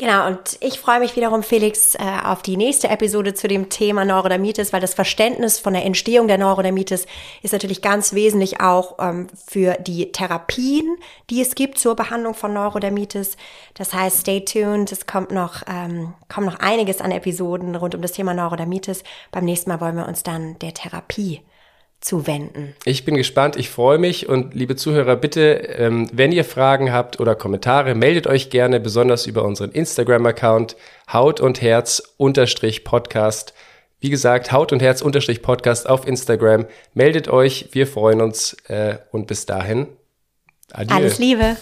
Genau, 0.00 0.28
und 0.28 0.56
ich 0.62 0.80
freue 0.80 0.98
mich 0.98 1.14
wiederum, 1.14 1.42
Felix, 1.42 1.94
äh, 1.94 1.98
auf 2.24 2.40
die 2.40 2.56
nächste 2.56 2.88
Episode 2.88 3.34
zu 3.34 3.48
dem 3.48 3.68
Thema 3.68 4.06
Neurodermitis, 4.06 4.72
weil 4.72 4.80
das 4.80 4.94
Verständnis 4.94 5.58
von 5.58 5.74
der 5.74 5.84
Entstehung 5.84 6.26
der 6.26 6.38
Neurodermitis 6.38 7.04
ist 7.42 7.52
natürlich 7.52 7.82
ganz 7.82 8.14
wesentlich 8.14 8.62
auch 8.62 8.94
ähm, 8.98 9.26
für 9.46 9.74
die 9.74 10.10
Therapien, 10.10 10.96
die 11.28 11.42
es 11.42 11.54
gibt 11.54 11.76
zur 11.76 11.96
Behandlung 11.96 12.32
von 12.32 12.54
Neurodermitis. 12.54 13.36
Das 13.74 13.92
heißt, 13.92 14.20
stay 14.20 14.42
tuned, 14.42 14.90
es 14.90 15.04
kommt 15.04 15.32
noch, 15.32 15.64
ähm, 15.68 16.14
kommt 16.30 16.46
noch 16.46 16.60
einiges 16.60 17.02
an 17.02 17.12
Episoden 17.12 17.76
rund 17.76 17.94
um 17.94 18.00
das 18.00 18.12
Thema 18.12 18.32
Neurodermitis. 18.32 19.04
Beim 19.32 19.44
nächsten 19.44 19.68
Mal 19.68 19.82
wollen 19.82 19.96
wir 19.96 20.08
uns 20.08 20.22
dann 20.22 20.58
der 20.60 20.72
Therapie 20.72 21.42
zuwenden. 22.00 22.74
Ich 22.84 23.04
bin 23.04 23.14
gespannt, 23.14 23.56
ich 23.56 23.68
freue 23.68 23.98
mich 23.98 24.28
und 24.28 24.54
liebe 24.54 24.74
Zuhörer, 24.74 25.16
bitte, 25.16 25.52
ähm, 25.76 26.08
wenn 26.12 26.32
ihr 26.32 26.44
Fragen 26.44 26.92
habt 26.92 27.20
oder 27.20 27.34
Kommentare, 27.34 27.94
meldet 27.94 28.26
euch 28.26 28.50
gerne, 28.50 28.80
besonders 28.80 29.26
über 29.26 29.44
unseren 29.44 29.70
Instagram-Account 29.70 30.76
Haut 31.12 31.40
und 31.40 31.60
Herz 31.60 32.02
unterstrich 32.16 32.84
Podcast. 32.84 33.52
Wie 34.00 34.08
gesagt, 34.08 34.50
Haut 34.50 34.72
und 34.72 34.80
Herz 34.80 35.02
unterstrich 35.02 35.42
Podcast 35.42 35.88
auf 35.88 36.06
Instagram. 36.06 36.66
Meldet 36.94 37.28
euch, 37.28 37.68
wir 37.72 37.86
freuen 37.86 38.22
uns 38.22 38.54
äh, 38.68 38.96
und 39.12 39.26
bis 39.26 39.44
dahin. 39.44 39.86
Adieu. 40.72 40.96
Alles 40.96 41.18
Liebe. 41.18 41.56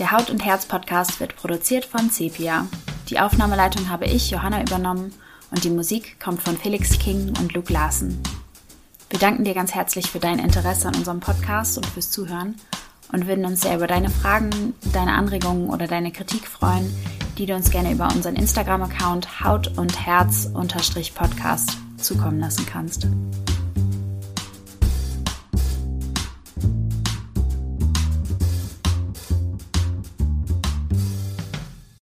Der 0.00 0.10
Haut 0.10 0.28
und 0.28 0.44
Herz 0.44 0.66
Podcast 0.66 1.20
wird 1.20 1.36
produziert 1.36 1.84
von 1.84 2.10
Sepia. 2.10 2.66
Die 3.10 3.20
Aufnahmeleitung 3.20 3.90
habe 3.90 4.06
ich, 4.06 4.32
Johanna, 4.32 4.60
übernommen 4.60 5.14
und 5.54 5.62
die 5.62 5.70
Musik 5.70 6.18
kommt 6.20 6.42
von 6.42 6.56
Felix 6.56 6.98
King 6.98 7.32
und 7.40 7.54
Luke 7.54 7.72
Larsen. 7.72 8.20
Wir 9.08 9.20
danken 9.20 9.44
dir 9.44 9.54
ganz 9.54 9.72
herzlich 9.72 10.10
für 10.10 10.18
dein 10.18 10.40
Interesse 10.40 10.88
an 10.88 10.96
unserem 10.96 11.20
Podcast 11.20 11.76
und 11.76 11.86
fürs 11.86 12.10
Zuhören 12.10 12.56
und 13.12 13.28
würden 13.28 13.44
uns 13.44 13.60
sehr 13.60 13.76
über 13.76 13.86
deine 13.86 14.10
Fragen, 14.10 14.74
deine 14.92 15.12
Anregungen 15.12 15.70
oder 15.70 15.86
deine 15.86 16.10
Kritik 16.10 16.48
freuen, 16.48 16.92
die 17.38 17.46
du 17.46 17.54
uns 17.54 17.70
gerne 17.70 17.92
über 17.92 18.08
unseren 18.08 18.34
Instagram-Account 18.34 19.44
Haut 19.44 19.78
und 19.78 20.04
Herz 20.04 20.46
Podcast 21.14 21.76
zukommen 21.98 22.40
lassen 22.40 22.66
kannst. 22.66 23.06